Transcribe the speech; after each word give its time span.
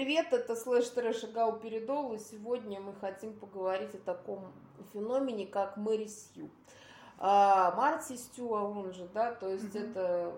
привет, 0.00 0.32
это 0.32 0.56
слэш 0.56 0.88
трэш 0.88 1.24
Гау 1.24 1.58
Передол, 1.58 2.14
и 2.14 2.18
сегодня 2.18 2.80
мы 2.80 2.94
хотим 2.94 3.34
поговорить 3.34 3.94
о 3.94 3.98
таком 3.98 4.50
феномене, 4.94 5.46
как 5.46 5.76
Мэри 5.76 6.06
Сью. 6.06 6.48
А, 7.18 7.74
Марти 7.76 8.16
Стю, 8.16 8.54
а 8.54 8.62
он 8.62 8.94
же, 8.94 9.06
да, 9.12 9.34
то 9.34 9.50
есть 9.50 9.74
mm-hmm. 9.74 9.90
это, 9.90 10.32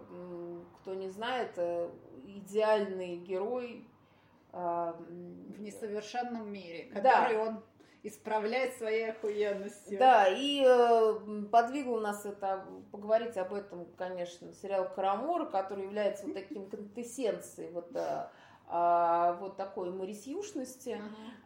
кто 0.81 0.95
не 0.95 1.09
знает, 1.11 1.53
э, 1.59 1.89
идеальный 2.27 3.19
герой. 3.19 3.87
А, 4.53 4.97
в 4.99 5.61
несовершенном 5.61 6.53
мире, 6.53 6.87
который 6.93 7.37
да. 7.37 7.43
он 7.43 7.63
исправляет 8.03 8.75
своей 8.75 9.11
охуенностью. 9.11 9.99
Да, 9.99 10.27
и 10.29 10.65
э, 10.67 11.45
подвигло 11.53 12.01
нас 12.01 12.27
это 12.27 12.67
поговорить 12.91 13.37
об 13.37 13.55
этом, 13.55 13.87
конечно, 13.97 14.53
сериал 14.55 14.89
Карамор, 14.93 15.49
который 15.51 15.85
является 15.85 16.27
вот 16.27 16.35
таким 16.35 16.69
контессенцией 16.69 17.71
вот 17.71 17.95
э, 17.95 18.27
вот 19.41 19.57
такой 19.57 19.91
марисьюшности. 19.91 20.99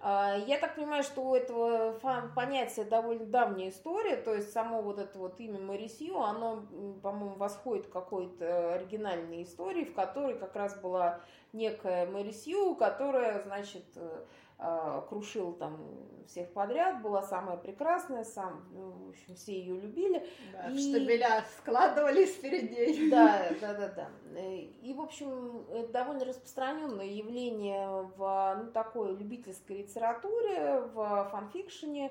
Uh-huh. 0.03 0.45
Я 0.47 0.59
так 0.59 0.77
понимаю, 0.77 1.03
что 1.03 1.23
у 1.23 1.35
этого 1.35 1.99
понятия 2.37 2.85
довольно 2.85 3.27
давняя 3.27 3.71
история, 3.71 4.17
то 4.17 4.33
есть 4.33 4.53
само 4.53 4.81
вот 4.81 4.99
это 5.01 5.19
вот 5.19 5.41
имя 5.41 5.59
Марисью, 5.59 6.21
оно, 6.21 6.63
по-моему, 7.03 7.35
восходит 7.35 7.89
к 7.89 7.91
какой-то 7.91 8.75
оригинальной 8.75 9.43
истории, 9.43 9.85
в 9.85 9.95
которой 9.95 10.39
как 10.39 10.55
раз 10.55 10.79
была 10.81 11.21
некая 11.53 12.07
Марисью, 12.07 12.75
которая, 12.75 13.43
значит, 13.43 13.85
э, 13.97 14.25
а, 14.59 15.03
крушила 15.03 15.53
там 15.53 15.79
всех 16.27 16.51
подряд, 16.55 17.03
была 17.03 17.23
самая 17.23 17.59
прекрасная, 17.59 18.25
сам, 18.25 18.65
ну, 18.73 18.91
в 18.91 19.09
общем, 19.11 19.35
все 19.35 19.53
ее 19.53 19.79
любили. 19.79 20.27
Да, 20.53 20.71
и... 20.71 20.79
Штабеля 20.79 21.45
складывались 21.59 22.33
перед 22.37 22.71
ней. 22.71 23.11
Да, 23.11 23.49
да, 23.61 23.75
да, 23.75 23.89
да. 23.89 24.09
И, 24.43 24.95
в 24.97 25.01
общем, 25.03 25.67
это 25.71 25.93
довольно 25.93 26.25
распространенное 26.25 27.05
явление 27.05 28.11
в 28.17 28.63
ну, 28.65 28.73
такой 28.73 29.15
любительской 29.15 29.83
литературе, 29.83 30.81
в 30.95 31.29
фанфикшене. 31.31 32.11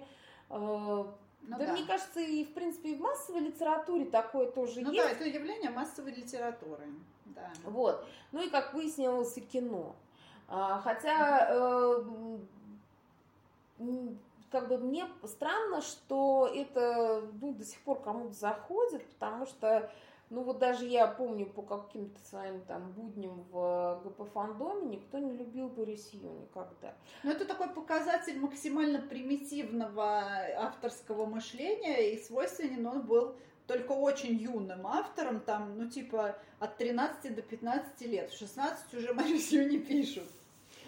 Ну, 1.47 1.57
да, 1.57 1.67
да, 1.67 1.73
мне 1.73 1.85
кажется, 1.85 2.19
и 2.19 2.43
в 2.43 2.53
принципе 2.53 2.91
и 2.91 2.95
в 2.95 3.01
массовой 3.01 3.41
литературе 3.41 4.05
такое 4.05 4.49
тоже 4.49 4.81
ну, 4.81 4.91
есть. 4.91 5.03
Ну 5.03 5.09
да, 5.09 5.11
это 5.11 5.25
явление 5.25 5.69
массовой 5.69 6.11
литературы. 6.11 6.87
Да. 7.25 7.51
Вот. 7.63 8.05
Ну 8.31 8.41
и 8.43 8.49
как 8.49 8.73
выяснилось, 8.73 9.37
и 9.37 9.41
кино. 9.41 9.95
А, 10.47 10.79
хотя 10.81 11.47
э, 11.49 12.37
как 14.51 14.67
бы 14.69 14.77
мне 14.77 15.05
странно, 15.23 15.81
что 15.81 16.49
это 16.53 17.29
ну, 17.41 17.53
до 17.53 17.63
сих 17.63 17.79
пор 17.81 18.01
кому-то 18.01 18.33
заходит, 18.33 19.05
потому 19.11 19.45
что 19.45 19.91
ну 20.29 20.43
вот 20.43 20.59
даже 20.59 20.85
я 20.85 21.07
помню 21.07 21.45
по 21.45 21.61
каким-то 21.61 22.19
своим 22.21 22.61
там 22.61 22.91
будням 22.93 23.43
в 23.51 24.01
ГП 24.03 24.31
фандоме 24.33 24.97
никто 24.97 25.19
не 25.19 25.33
любил 25.33 25.69
Борисью 25.69 26.31
никогда. 26.41 26.95
Ну 27.23 27.31
это 27.31 27.45
такой 27.45 27.69
показатель 27.69 28.39
максимально 28.39 29.01
примитивного 29.01 30.23
авторского 30.57 31.25
мышления 31.25 32.13
и 32.13 32.23
свойственен 32.23 32.85
он 32.85 33.01
был 33.05 33.35
только 33.67 33.93
очень 33.93 34.35
юным 34.35 34.85
автором, 34.85 35.39
там, 35.39 35.77
ну, 35.77 35.89
типа, 35.89 36.37
от 36.59 36.77
13 36.77 37.35
до 37.35 37.41
15 37.41 38.01
лет. 38.01 38.31
В 38.31 38.37
16 38.37 38.93
уже 38.93 39.13
Марисью 39.15 39.67
не 39.67 39.79
пишут. 39.79 40.29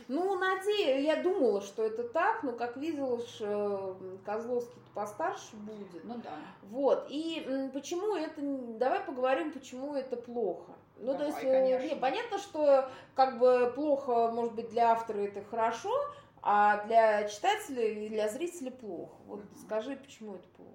Ну, 0.07 0.39
надеюсь, 0.39 1.05
я 1.05 1.21
думала, 1.21 1.61
что 1.61 1.83
это 1.83 2.03
так, 2.03 2.43
но, 2.43 2.53
как 2.53 2.77
видишь, 2.77 3.37
э, 3.41 3.95
Козловский 4.25 4.81
постарше 4.93 5.55
будет. 5.57 6.03
Ну 6.05 6.15
да. 6.23 6.31
Вот, 6.63 7.07
и 7.09 7.69
почему 7.73 8.15
это, 8.15 8.41
давай 8.77 9.01
поговорим, 9.01 9.51
почему 9.51 9.95
это 9.95 10.15
плохо. 10.15 10.73
Ну, 10.99 11.13
Давай, 11.13 11.17
то 11.17 11.25
есть, 11.25 11.39
конечно. 11.41 11.87
не, 11.87 11.95
понятно, 11.95 12.39
что 12.39 12.89
как 13.13 13.37
бы 13.37 13.71
плохо, 13.75 14.31
может 14.31 14.53
быть, 14.55 14.69
для 14.69 14.91
автора 14.91 15.19
это 15.19 15.43
хорошо, 15.43 15.91
а 16.41 16.83
для 16.85 17.27
читателя 17.27 17.83
и 17.83 18.09
для 18.09 18.29
зрителя 18.29 18.71
плохо. 18.71 19.15
Вот 19.27 19.41
mm-hmm. 19.41 19.61
скажи, 19.65 19.95
почему 19.95 20.35
это 20.35 20.47
плохо? 20.55 20.71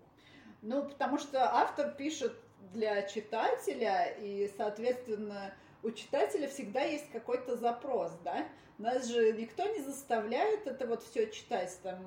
Ну, 0.60 0.84
потому 0.84 1.18
что 1.18 1.42
автор 1.42 1.90
пишет 1.92 2.34
для 2.72 3.02
читателя, 3.02 4.14
и, 4.20 4.48
соответственно, 4.56 5.52
у 5.82 5.90
читателя 5.90 6.48
всегда 6.48 6.82
есть 6.82 7.10
какой-то 7.10 7.56
запрос, 7.56 8.12
да? 8.24 8.46
Нас 8.78 9.06
же 9.06 9.32
никто 9.32 9.66
не 9.66 9.80
заставляет 9.80 10.66
это 10.66 10.86
вот 10.86 11.02
все 11.02 11.30
читать, 11.30 11.76
там, 11.82 11.98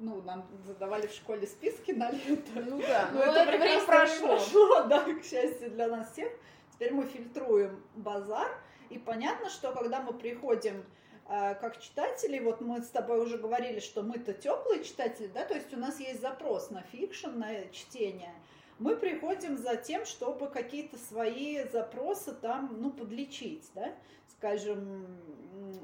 ну, 0.00 0.22
нам 0.22 0.46
задавали 0.66 1.06
в 1.06 1.12
школе 1.12 1.46
списки 1.46 1.92
на 1.92 2.10
лето. 2.10 2.60
Ну 2.66 2.80
да, 2.80 3.10
но, 3.12 3.18
но 3.18 3.32
это, 3.32 3.40
это 3.40 3.58
время 3.58 3.84
прошло. 3.84 4.28
прошло, 4.28 4.82
да, 4.84 5.04
к 5.04 5.24
счастью 5.24 5.70
для 5.70 5.88
нас 5.88 6.12
всех. 6.12 6.32
Теперь 6.72 6.92
мы 6.92 7.04
фильтруем 7.04 7.82
базар, 7.94 8.48
и 8.88 8.98
понятно, 8.98 9.50
что 9.50 9.72
когда 9.72 10.00
мы 10.00 10.14
приходим 10.14 10.84
а, 11.26 11.54
как 11.54 11.80
читатели, 11.80 12.38
вот 12.40 12.60
мы 12.60 12.82
с 12.82 12.88
тобой 12.88 13.20
уже 13.20 13.38
говорили, 13.38 13.80
что 13.80 14.02
мы-то 14.02 14.32
теплые 14.32 14.82
читатели, 14.82 15.28
да, 15.28 15.44
то 15.44 15.54
есть 15.54 15.72
у 15.72 15.76
нас 15.76 16.00
есть 16.00 16.20
запрос 16.20 16.70
на 16.70 16.82
fiction, 16.82 17.30
на 17.38 17.68
чтение. 17.70 18.34
Мы 18.80 18.96
приходим 18.96 19.56
за 19.56 19.76
тем, 19.76 20.04
чтобы 20.04 20.48
какие-то 20.48 20.98
свои 20.98 21.62
запросы 21.68 22.32
там, 22.32 22.76
ну, 22.80 22.90
подлечить, 22.90 23.70
да, 23.74 23.94
скажем, 24.36 25.06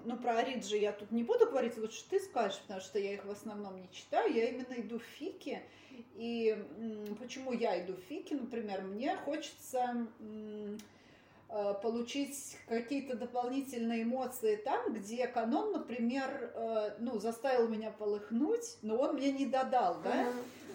ну, 0.05 0.17
про 0.17 0.39
Ориджи 0.39 0.79
я 0.79 0.93
тут 0.93 1.13
не 1.13 1.23
буду 1.23 1.47
говорить, 1.47 1.77
лучше 1.77 2.03
ты 2.09 2.19
скажешь, 2.19 2.59
потому 2.63 2.81
что 2.81 2.99
я 2.99 3.13
их 3.13 3.25
в 3.25 3.31
основном 3.31 3.81
не 3.81 3.89
читаю, 3.93 4.33
я 4.33 4.49
именно 4.49 4.75
иду 4.79 4.99
в 4.99 5.05
фики, 5.05 5.63
и 6.15 6.57
почему 7.21 7.53
я 7.53 7.85
иду 7.85 7.93
в 7.93 8.01
фики, 8.09 8.35
например, 8.35 8.83
мне 8.83 9.15
хочется 9.15 10.09
Э, 11.49 11.75
получить 11.81 12.59
какие-то 12.69 13.17
дополнительные 13.17 14.03
эмоции 14.03 14.57
там, 14.57 14.93
где 14.93 15.29
канон, 15.29 15.73
например, 15.73 16.51
э, 16.55 16.97
ну, 16.99 17.21
заставил 17.21 17.69
меня 17.69 17.93
полыхнуть, 17.93 18.79
но 18.83 18.97
он 18.97 19.15
мне 19.15 19.31
не 19.31 19.47
додал, 19.47 20.01
да? 20.03 20.25
Uh-huh. 20.25 20.33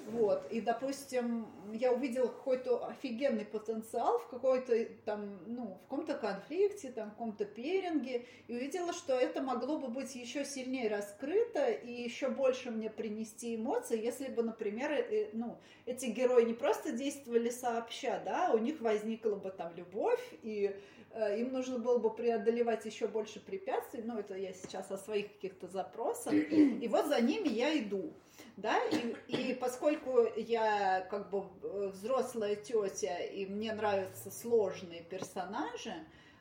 Вот, 0.08 0.52
и, 0.52 0.62
допустим, 0.62 1.48
я 1.74 1.92
увидела 1.94 2.28
какой-то 2.28 2.86
офигенный 2.88 3.46
потенциал 3.46 4.20
в 4.20 4.28
какой-то 4.28 4.86
там, 5.06 5.40
ну, 5.48 5.78
в 5.86 5.90
каком-то 5.90 6.16
конфликте, 6.16 6.92
там, 6.92 7.10
в 7.10 7.12
каком-то 7.12 7.46
перинге, 7.46 8.26
и 8.48 8.56
увидела, 8.56 8.94
что 8.94 9.14
это 9.14 9.42
могло 9.42 9.78
бы 9.78 9.88
быть 9.88 10.16
еще 10.16 10.44
сильнее 10.44 10.90
раскрыто 10.90 11.70
и 11.70 11.92
еще 11.92 12.30
больше 12.30 12.72
мне 12.72 12.90
принести 12.90 13.56
эмоций, 13.56 14.00
если 14.00 14.28
бы, 14.28 14.44
например, 14.44 14.92
э, 14.92 15.30
ну, 15.34 15.58
эти 15.86 16.08
герои 16.08 16.44
не 16.44 16.54
просто 16.54 16.92
действовали 16.92 17.50
сообща, 17.50 18.22
да, 18.26 18.52
у 18.54 18.58
них 18.58 18.82
возникла 18.82 19.36
бы 19.36 19.52
там 19.52 19.74
любовь, 19.76 20.22
и 20.42 20.76
э, 21.14 21.40
им 21.40 21.54
нужно 21.54 21.80
было 21.80 22.00
бы 22.00 22.14
преодолевать 22.14 22.86
еще 22.86 23.08
больше 23.08 23.40
препятствий, 23.40 24.02
ну, 24.04 24.18
это 24.18 24.36
я 24.36 24.54
сейчас 24.54 24.92
о 24.92 24.98
своих 24.98 25.32
каких-то 25.34 25.68
запросах, 25.68 26.34
и 26.34 26.88
вот 26.90 27.08
за 27.08 27.22
ними 27.22 27.48
я 27.48 27.78
иду 27.78 28.12
да, 28.58 28.84
и, 28.86 29.16
и 29.28 29.54
поскольку 29.54 30.26
я 30.36 31.02
как 31.10 31.30
бы 31.30 31.46
э, 31.64 31.92
взрослая 31.94 32.56
тетя, 32.56 33.18
и 33.18 33.46
мне 33.46 33.74
нравятся 33.74 34.32
сложные 34.32 35.04
персонажи, 35.04 35.94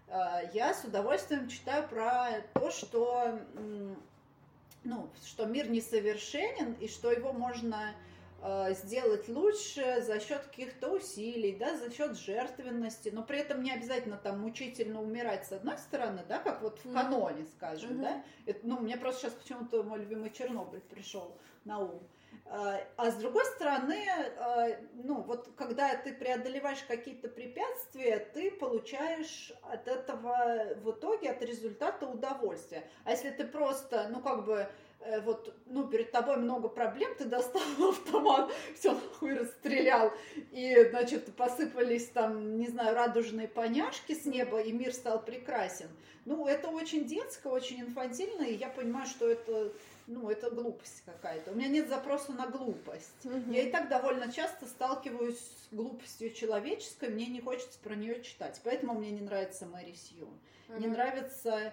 э, 0.09 0.51
я 0.53 0.75
с 0.75 0.85
удовольствием 0.85 1.49
читаю 1.49 1.89
про 1.89 2.43
то, 2.55 2.71
что, 2.71 3.39
ну, 4.85 5.11
что 5.25 5.47
мир 5.47 5.69
несовершенен, 5.71 6.75
и 6.75 6.89
что 6.89 7.11
его 7.11 7.33
можно 7.33 7.95
сделать 8.71 9.29
лучше 9.29 10.03
за 10.03 10.19
счет 10.21 10.43
каких-то 10.43 10.91
усилий, 10.91 11.57
да, 11.57 11.77
за 11.77 11.91
счет 11.91 12.17
жертвенности, 12.17 13.11
но 13.11 13.23
при 13.23 13.39
этом 13.39 13.63
не 13.63 13.73
обязательно 13.73 14.17
там 14.17 14.41
мучительно 14.41 15.03
умирать 15.03 15.47
с 15.47 15.53
одной 15.53 15.77
стороны, 15.79 16.23
да, 16.29 16.39
как 16.39 16.63
вот 16.63 16.79
в 16.83 16.93
каноне, 16.93 17.47
скажем, 17.57 17.93
mm-hmm. 17.93 18.03
да. 18.03 18.25
Это, 18.47 18.61
ну, 18.67 18.79
мне 18.79 18.97
просто 18.97 19.23
сейчас 19.23 19.35
почему-то 19.35 19.83
мой 19.83 19.99
любимый 19.99 20.31
Чернобыль 20.31 20.81
пришел 20.81 21.37
на 21.65 21.81
ум. 21.81 22.01
А, 22.53 22.81
а 22.97 23.11
с 23.13 23.15
другой 23.15 23.45
стороны, 23.45 24.05
а, 24.39 24.67
ну 24.95 25.23
вот 25.23 25.49
когда 25.57 25.95
ты 25.97 26.13
преодолеваешь 26.13 26.83
какие-то 26.83 27.29
препятствия, 27.29 28.19
ты 28.19 28.51
получаешь 28.51 29.53
от 29.63 29.87
этого 29.87 30.75
в 30.83 30.91
итоге 30.91 31.31
от 31.31 31.43
результата 31.43 32.07
удовольствие. 32.09 32.89
А 33.05 33.13
если 33.13 33.31
ты 33.31 33.47
просто, 33.47 34.09
ну 34.11 34.21
как 34.21 34.45
бы 34.45 34.57
э, 34.57 34.69
вот, 35.25 35.55
ну, 35.67 35.87
перед 35.89 36.13
тобой 36.13 36.37
много 36.37 36.69
проблем, 36.69 37.11
ты 37.17 37.25
достал 37.25 37.63
автомат, 37.79 38.51
все 38.79 38.93
нахуй 38.93 39.35
расстрелял, 39.35 40.13
и, 40.53 40.87
значит, 40.91 41.35
посыпались 41.35 42.09
там, 42.09 42.59
не 42.59 42.69
знаю, 42.69 42.95
радужные 42.95 43.49
поняшки 43.49 44.15
с 44.15 44.27
неба, 44.27 44.61
и 44.61 44.73
мир 44.73 44.93
стал 44.93 45.23
прекрасен. 45.23 45.89
Ну, 46.27 46.47
это 46.47 46.69
очень 46.69 47.07
детско, 47.07 47.49
очень 47.49 47.81
инфантильно, 47.81 48.43
и 48.43 48.55
я 48.55 48.69
понимаю, 48.69 49.07
что 49.07 49.29
это 49.29 49.73
ну, 50.11 50.29
это 50.29 50.51
глупость 50.51 51.03
какая-то. 51.07 51.53
У 51.53 51.55
меня 51.55 51.69
нет 51.69 51.89
запроса 51.89 52.33
на 52.33 52.47
глупость. 52.49 53.25
Угу. 53.25 53.53
Я 53.53 53.63
и 53.63 53.71
так 53.71 53.89
довольно 53.89 54.31
часто 54.33 54.67
сталкиваюсь 54.67 55.39
с 55.39 55.73
глупостью 55.73 56.33
человеческой, 56.33 57.11
мне 57.11 57.27
не 57.27 57.41
хочется 57.41 57.79
про 57.79 57.95
нее 57.95 58.21
читать. 58.23 58.61
Поэтому 58.65 58.95
мне 58.95 59.11
не 59.11 59.21
нравится 59.21 59.67
Мэри 59.67 59.93
Сью. 59.93 60.29
Угу. 60.69 60.81
Не 60.81 60.89
нравятся 60.89 61.51
э, 61.51 61.73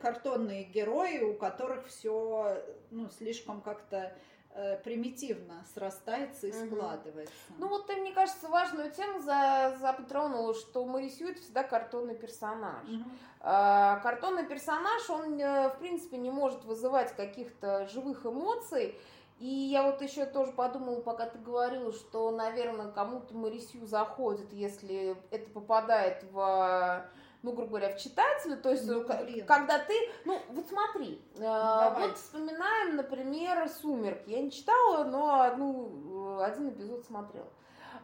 картонные 0.00 0.64
герои, 0.64 1.20
у 1.22 1.34
которых 1.34 1.86
все 1.86 2.62
ну, 2.90 3.08
слишком 3.10 3.60
как-то 3.60 4.12
э, 4.50 4.78
примитивно 4.78 5.64
срастается 5.74 6.46
и 6.46 6.52
Мгм. 6.52 6.66
складывается. 6.66 7.34
Ну 7.58 7.68
вот 7.68 7.86
ты, 7.86 7.96
мне 7.96 8.12
кажется, 8.12 8.48
важную 8.48 8.90
тему 8.90 9.20
за, 9.20 9.76
затронула, 9.80 10.54
что 10.54 10.84
Марисью 10.84 11.28
это 11.28 11.40
всегда 11.40 11.62
картонный 11.62 12.14
персонаж. 12.14 12.86
Мгм. 12.88 13.18
А, 13.40 14.00
Картонный 14.00 14.46
персонаж, 14.46 15.08
он, 15.10 15.38
э, 15.38 15.68
в 15.70 15.78
принципе, 15.78 16.16
не 16.16 16.30
может 16.30 16.64
вызывать 16.64 17.14
каких-то 17.14 17.86
живых 17.88 18.24
эмоций. 18.26 18.94
И 19.38 19.46
я 19.46 19.82
вот 19.82 20.00
еще 20.00 20.24
тоже 20.24 20.52
подумала, 20.52 21.00
пока 21.02 21.26
ты 21.26 21.38
говорила, 21.38 21.92
что, 21.92 22.30
наверное, 22.30 22.90
кому-то 22.90 23.34
Марисью 23.36 23.84
заходит, 23.86 24.50
если 24.52 25.14
это 25.30 25.50
попадает 25.50 26.24
в, 26.32 27.06
ну, 27.46 27.52
грубо 27.52 27.78
говоря, 27.78 27.94
в 27.94 27.98
читателя. 27.98 28.56
То 28.56 28.70
есть, 28.70 28.86
Ну, 28.86 29.02
э, 29.02 29.24
блин. 29.24 29.46
когда 29.46 29.78
ты... 29.78 29.94
Ну, 30.24 30.40
вот 30.50 30.66
смотри. 30.68 31.22
э, 31.36 31.40
Давай. 31.40 32.08
Вот 32.08 32.18
вспоминаем, 32.18 32.96
например, 32.96 33.68
«Сумерки». 33.68 34.28
Я 34.30 34.42
не 34.42 34.50
читала, 34.50 35.04
но 35.04 35.40
одну, 35.42 36.38
э, 36.40 36.44
один 36.44 36.70
эпизод 36.70 37.04
смотрела. 37.06 37.46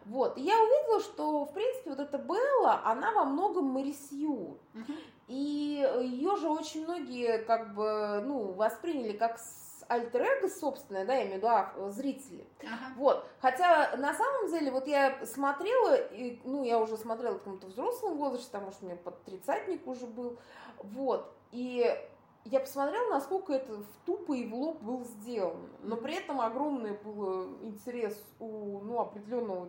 Вот, 0.05 0.37
и 0.37 0.41
я 0.43 0.57
увидела, 0.61 1.01
что, 1.01 1.45
в 1.45 1.53
принципе, 1.53 1.91
вот 1.91 2.01
эта 2.01 2.19
Белла, 2.19 2.81
она 2.85 3.13
во 3.13 3.25
многом 3.25 3.65
Марисью. 3.67 4.59
И 5.29 5.87
ее 6.01 6.37
же 6.37 6.49
очень 6.49 6.85
многие 6.85 7.39
как 7.39 7.75
бы, 7.75 8.21
ну, 8.25 8.53
восприняли 8.53 9.13
как 9.17 9.39
с 9.83 9.85
альтер-эго 9.89 10.49
собственное, 10.49 11.05
да, 11.05 11.15
я 11.15 11.23
имею 11.23 11.35
в 11.35 11.37
виду 11.39 11.49
а, 11.49 11.91
зрители. 11.91 12.47
Ага. 12.61 12.95
Вот. 12.97 13.27
Хотя 13.41 13.97
на 13.97 14.15
самом 14.15 14.51
деле, 14.51 14.71
вот 14.71 14.87
я 14.87 15.25
смотрела, 15.27 15.97
и, 15.97 16.41
ну, 16.45 16.65
я 16.65 16.79
уже 16.79 16.97
смотрела 16.97 17.35
в 17.35 17.39
каком-то 17.39 17.67
взрослом 17.67 18.17
возрасте, 18.17 18.51
потому 18.53 18.73
что 18.73 18.85
меня 18.85 18.97
под 18.97 19.23
тридцатник 19.25 19.87
уже 19.87 20.07
был. 20.07 20.39
Вот. 20.79 21.33
И 21.51 21.97
я 22.45 22.61
посмотрела, 22.61 23.09
насколько 23.11 23.53
это 23.53 23.75
в 23.75 23.87
тупо 24.05 24.33
и 24.33 24.47
в 24.47 24.55
лоб 24.55 24.83
было 24.83 25.05
сделано. 25.05 25.69
Но 25.83 25.97
при 25.97 26.15
этом 26.15 26.41
огромный 26.41 26.93
был 26.93 27.57
интерес 27.63 28.21
у 28.39 28.81
ну, 28.81 29.01
определенного, 29.01 29.69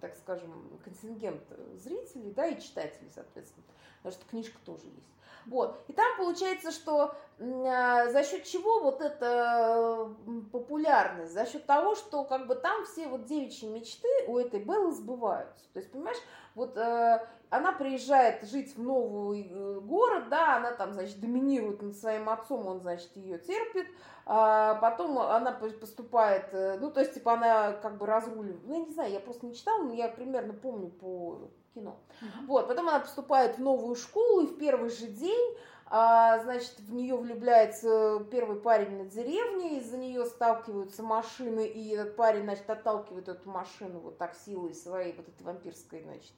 так 0.00 0.16
скажем, 0.16 0.52
контингента 0.84 1.56
зрителей, 1.76 2.32
да, 2.32 2.46
и 2.46 2.60
читателей, 2.60 3.10
соответственно. 3.14 3.64
Потому 3.98 4.20
что 4.20 4.30
книжка 4.30 4.58
тоже 4.64 4.86
есть. 4.86 5.16
Вот. 5.46 5.80
И 5.88 5.92
там 5.92 6.16
получается, 6.18 6.72
что 6.72 7.14
а, 7.38 8.08
за 8.08 8.24
счет 8.24 8.44
чего 8.44 8.80
вот 8.80 9.00
эта 9.00 10.08
м, 10.26 10.48
популярность? 10.50 11.32
За 11.32 11.44
счет 11.46 11.66
того, 11.66 11.94
что 11.94 12.24
как 12.24 12.46
бы 12.46 12.54
там 12.54 12.84
все 12.84 13.06
вот 13.08 13.26
девичьи 13.26 13.68
мечты 13.68 14.08
у 14.26 14.38
этой 14.38 14.60
Беллы 14.60 14.92
сбываются. 14.92 15.64
То 15.72 15.80
есть, 15.80 15.92
понимаешь, 15.92 16.18
вот 16.54 16.76
э, 16.78 17.26
она 17.50 17.72
приезжает 17.72 18.48
жить 18.48 18.74
в 18.76 18.82
новый 18.82 19.48
э, 19.50 19.80
город, 19.80 20.30
да, 20.30 20.56
она 20.56 20.72
там, 20.72 20.94
значит, 20.94 21.20
доминирует 21.20 21.82
над 21.82 21.96
своим 21.96 22.30
отцом, 22.30 22.66
он, 22.66 22.80
значит, 22.80 23.14
ее 23.16 23.38
терпит, 23.38 23.86
а 24.24 24.76
потом 24.76 25.18
она 25.18 25.52
по- 25.52 25.68
поступает, 25.68 26.54
э, 26.54 26.78
ну, 26.80 26.90
то 26.90 27.00
есть, 27.00 27.12
типа, 27.12 27.34
она 27.34 27.72
как 27.74 27.98
бы 27.98 28.06
разруливает, 28.06 28.66
ну, 28.66 28.72
я 28.80 28.86
не 28.86 28.92
знаю, 28.92 29.12
я 29.12 29.20
просто 29.20 29.44
не 29.44 29.54
читала, 29.54 29.82
но 29.82 29.92
я 29.92 30.08
примерно 30.08 30.54
помню 30.54 30.88
по 30.88 31.50
кино. 31.76 32.00
Вот, 32.46 32.66
потом 32.68 32.88
она 32.88 33.00
поступает 33.00 33.56
в 33.56 33.60
новую 33.60 33.94
школу, 33.94 34.40
и 34.42 34.46
в 34.46 34.58
первый 34.58 34.90
же 34.90 35.06
день, 35.06 35.56
а, 35.88 36.40
значит, 36.40 36.80
в 36.80 36.92
нее 36.92 37.16
влюбляется 37.16 38.26
первый 38.30 38.58
парень 38.58 38.96
на 38.96 39.04
деревне, 39.04 39.78
из-за 39.78 39.98
нее 39.98 40.24
сталкиваются 40.26 41.02
машины, 41.02 41.66
и 41.66 41.90
этот 41.90 42.16
парень, 42.16 42.42
значит, 42.44 42.68
отталкивает 42.68 43.28
эту 43.28 43.48
машину 43.48 44.00
вот 44.00 44.18
так 44.18 44.34
силой 44.34 44.74
своей 44.74 45.12
вот 45.12 45.28
этой 45.28 45.42
вампирской, 45.42 46.02
значит, 46.02 46.32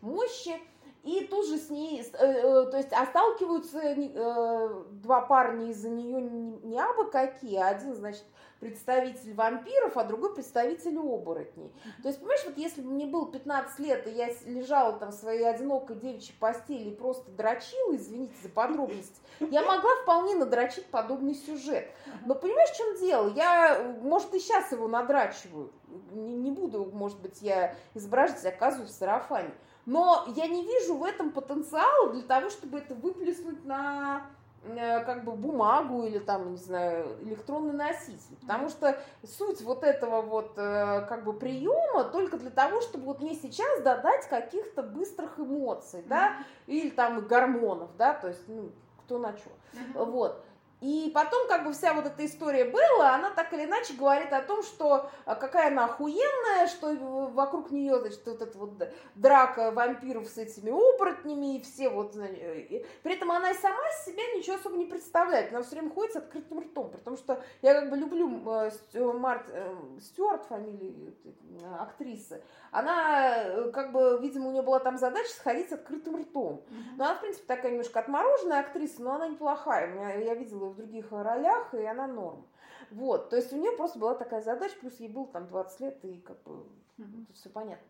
мощи. 0.00 0.58
И 1.04 1.26
тут 1.30 1.46
же 1.46 1.58
с 1.58 1.68
ней, 1.68 2.00
э, 2.00 2.26
э, 2.26 2.66
то 2.70 2.78
есть, 2.78 2.92
а 2.92 3.04
сталкиваются 3.04 3.78
э, 3.78 4.84
два 5.02 5.20
парня 5.20 5.68
из-за 5.68 5.90
нее 5.90 6.22
не, 6.22 6.80
абы 6.80 7.10
какие, 7.10 7.58
один, 7.58 7.94
значит, 7.94 8.24
представитель 8.58 9.34
вампиров, 9.34 9.98
а 9.98 10.04
другой 10.04 10.34
представитель 10.34 10.96
оборотней. 10.96 11.70
То 12.02 12.08
есть, 12.08 12.20
понимаешь, 12.20 12.44
вот 12.46 12.56
если 12.56 12.80
бы 12.80 12.90
мне 12.90 13.04
было 13.04 13.30
15 13.30 13.78
лет, 13.80 14.06
и 14.06 14.12
я 14.12 14.30
лежала 14.46 14.94
там 14.94 15.10
в 15.10 15.14
своей 15.14 15.44
одинокой 15.44 15.96
девичьей 15.96 16.36
постели 16.40 16.88
и 16.88 16.96
просто 16.96 17.30
дрочила, 17.32 17.94
извините 17.94 18.34
за 18.42 18.48
подробности, 18.48 19.20
я 19.40 19.60
могла 19.60 19.90
вполне 20.02 20.36
надрочить 20.36 20.86
подобный 20.86 21.34
сюжет. 21.34 21.86
Но 22.24 22.34
понимаешь, 22.34 22.70
в 22.70 22.76
чем 22.78 22.96
дело? 22.96 23.28
Я, 23.28 23.94
может, 24.00 24.32
и 24.32 24.38
сейчас 24.38 24.72
его 24.72 24.88
надрачиваю. 24.88 25.70
Не, 26.12 26.34
не 26.34 26.50
буду, 26.50 26.86
может 26.86 27.20
быть, 27.20 27.42
я 27.42 27.74
изображать 27.92 28.56
козу 28.58 28.84
в 28.84 28.88
сарафане. 28.88 29.50
Но 29.86 30.24
я 30.34 30.46
не 30.46 30.64
вижу 30.64 30.96
в 30.96 31.04
этом 31.04 31.30
потенциала 31.30 32.12
для 32.12 32.22
того, 32.22 32.50
чтобы 32.50 32.78
это 32.78 32.94
выплеснуть 32.94 33.64
на 33.64 34.26
э, 34.64 35.04
как 35.04 35.24
бы 35.24 35.32
бумагу 35.32 36.04
или 36.04 36.18
там, 36.18 36.52
не 36.52 36.56
знаю, 36.56 37.18
электронный 37.22 37.74
носитель. 37.74 38.36
Потому 38.40 38.68
что 38.68 38.98
суть 39.22 39.60
вот 39.60 39.84
этого 39.84 40.22
вот 40.22 40.54
э, 40.56 41.06
как 41.08 41.24
бы 41.24 41.34
приема 41.34 42.04
только 42.04 42.38
для 42.38 42.50
того, 42.50 42.80
чтобы 42.80 43.04
вот 43.04 43.20
мне 43.20 43.34
сейчас 43.34 43.82
додать 43.82 44.26
каких-то 44.28 44.82
быстрых 44.82 45.38
эмоций, 45.38 46.02
да, 46.08 46.38
или 46.66 46.90
там 46.90 47.26
гормонов, 47.26 47.90
да, 47.98 48.14
то 48.14 48.28
есть, 48.28 48.48
ну, 48.48 48.70
кто 49.04 49.18
на 49.18 49.36
что. 49.36 49.50
Мгм. 49.74 50.04
Вот. 50.06 50.44
И 50.84 51.10
потом, 51.14 51.48
как 51.48 51.64
бы, 51.64 51.72
вся 51.72 51.94
вот 51.94 52.04
эта 52.04 52.26
история 52.26 52.66
была, 52.66 53.14
она 53.14 53.30
так 53.30 53.50
или 53.54 53.64
иначе 53.64 53.94
говорит 53.94 54.30
о 54.34 54.42
том, 54.42 54.62
что 54.62 55.08
а, 55.24 55.34
какая 55.34 55.68
она 55.68 55.86
охуенная, 55.86 56.66
что 56.66 56.88
в- 56.92 57.32
вокруг 57.32 57.70
нее, 57.70 57.98
значит, 58.00 58.20
вот 58.26 58.42
эта 58.42 58.58
вот 58.58 58.72
драка 59.14 59.70
вампиров 59.70 60.28
с 60.28 60.36
этими 60.36 60.70
оборотнями, 60.70 61.56
и 61.56 61.62
все 61.62 61.88
вот, 61.88 62.14
э, 62.16 62.84
при 63.02 63.14
этом 63.14 63.32
она 63.32 63.52
и 63.52 63.54
сама 63.54 63.80
себя 64.04 64.22
ничего 64.36 64.56
особо 64.56 64.76
не 64.76 64.84
представляет, 64.84 65.52
она 65.54 65.62
все 65.62 65.76
время 65.76 65.90
ходит 65.90 66.12
с 66.12 66.16
открытым 66.16 66.60
ртом, 66.60 66.90
потому 66.90 67.16
что 67.16 67.42
я 67.62 67.80
как 67.80 67.88
бы 67.88 67.96
люблю 67.96 68.42
э, 68.46 68.70
Март, 69.14 69.46
э, 69.48 69.74
Стюарт, 70.02 70.44
фамилии 70.44 71.14
э, 71.24 71.76
актрисы, 71.80 72.42
она, 72.72 73.42
э, 73.42 73.70
как 73.70 73.92
бы, 73.92 74.18
видимо, 74.20 74.48
у 74.48 74.52
нее 74.52 74.62
была 74.62 74.80
там 74.80 74.98
задача 74.98 75.30
сходить 75.30 75.70
с 75.70 75.72
открытым 75.72 76.16
ртом. 76.16 76.62
Ну, 76.98 77.04
она, 77.04 77.14
в 77.14 77.20
принципе, 77.20 77.46
такая 77.46 77.70
немножко 77.70 78.00
отмороженная 78.00 78.60
актриса, 78.60 79.00
но 79.00 79.14
она 79.14 79.28
неплохая. 79.28 80.18
Я 80.18 80.34
видела 80.34 80.73
в 80.74 80.76
других 80.76 81.10
ролях, 81.12 81.72
и 81.74 81.84
она 81.84 82.06
норм. 82.06 82.46
Вот, 82.90 83.30
то 83.30 83.36
есть 83.36 83.52
у 83.52 83.56
нее 83.56 83.72
просто 83.72 83.98
была 83.98 84.14
такая 84.14 84.42
задача, 84.42 84.74
плюс 84.80 84.98
ей 85.00 85.08
было 85.08 85.26
там 85.28 85.46
20 85.46 85.80
лет, 85.80 86.04
и 86.04 86.20
как 86.20 86.42
бы 86.42 86.66
Мгм. 86.96 87.26
все 87.32 87.48
понятно. 87.48 87.86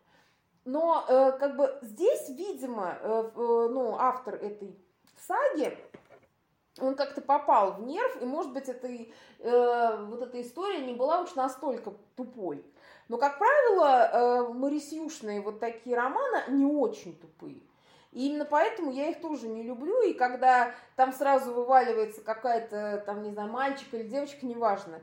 Но 0.65 1.05
э, 1.09 1.33
как 1.33 1.57
бы 1.57 1.79
здесь, 1.83 2.29
видимо, 2.29 2.97
э, 3.01 3.31
э, 3.35 3.69
ну, 3.71 3.97
автор 3.99 4.35
этой 4.37 4.79
саги, 5.19 5.77
он 6.81 6.95
как-то 6.95 7.21
попал 7.21 7.75
в 7.75 7.83
нерв, 7.83 8.23
и, 8.23 8.25
может 8.25 8.53
быть, 8.53 8.69
этой, 8.69 9.13
э, 9.41 10.05
вот 10.07 10.23
эта 10.23 10.41
история 10.41 10.85
не 10.85 10.95
была 10.95 11.21
уж 11.21 11.35
настолько 11.35 11.93
тупой. 12.17 12.65
Но, 13.09 13.19
как 13.19 13.39
правило, 13.39 14.49
э, 14.49 14.53
марисюшные 14.55 15.43
вот 15.43 15.61
такие 15.61 15.97
романы 15.97 16.45
не 16.49 16.65
очень 16.65 17.19
тупые. 17.19 17.63
И 18.15 18.29
именно 18.29 18.45
поэтому 18.45 18.93
я 18.93 19.11
их 19.11 19.21
тоже 19.21 19.49
не 19.49 19.63
люблю. 19.63 20.01
И 20.03 20.15
когда 20.15 20.73
там 20.97 21.13
сразу 21.13 21.53
вываливается 21.53 22.23
какая-то, 22.23 23.03
там, 23.05 23.23
не 23.23 23.31
знаю, 23.33 23.51
мальчик 23.51 23.93
или 23.93 24.05
девочка, 24.05 24.47
неважно, 24.47 25.01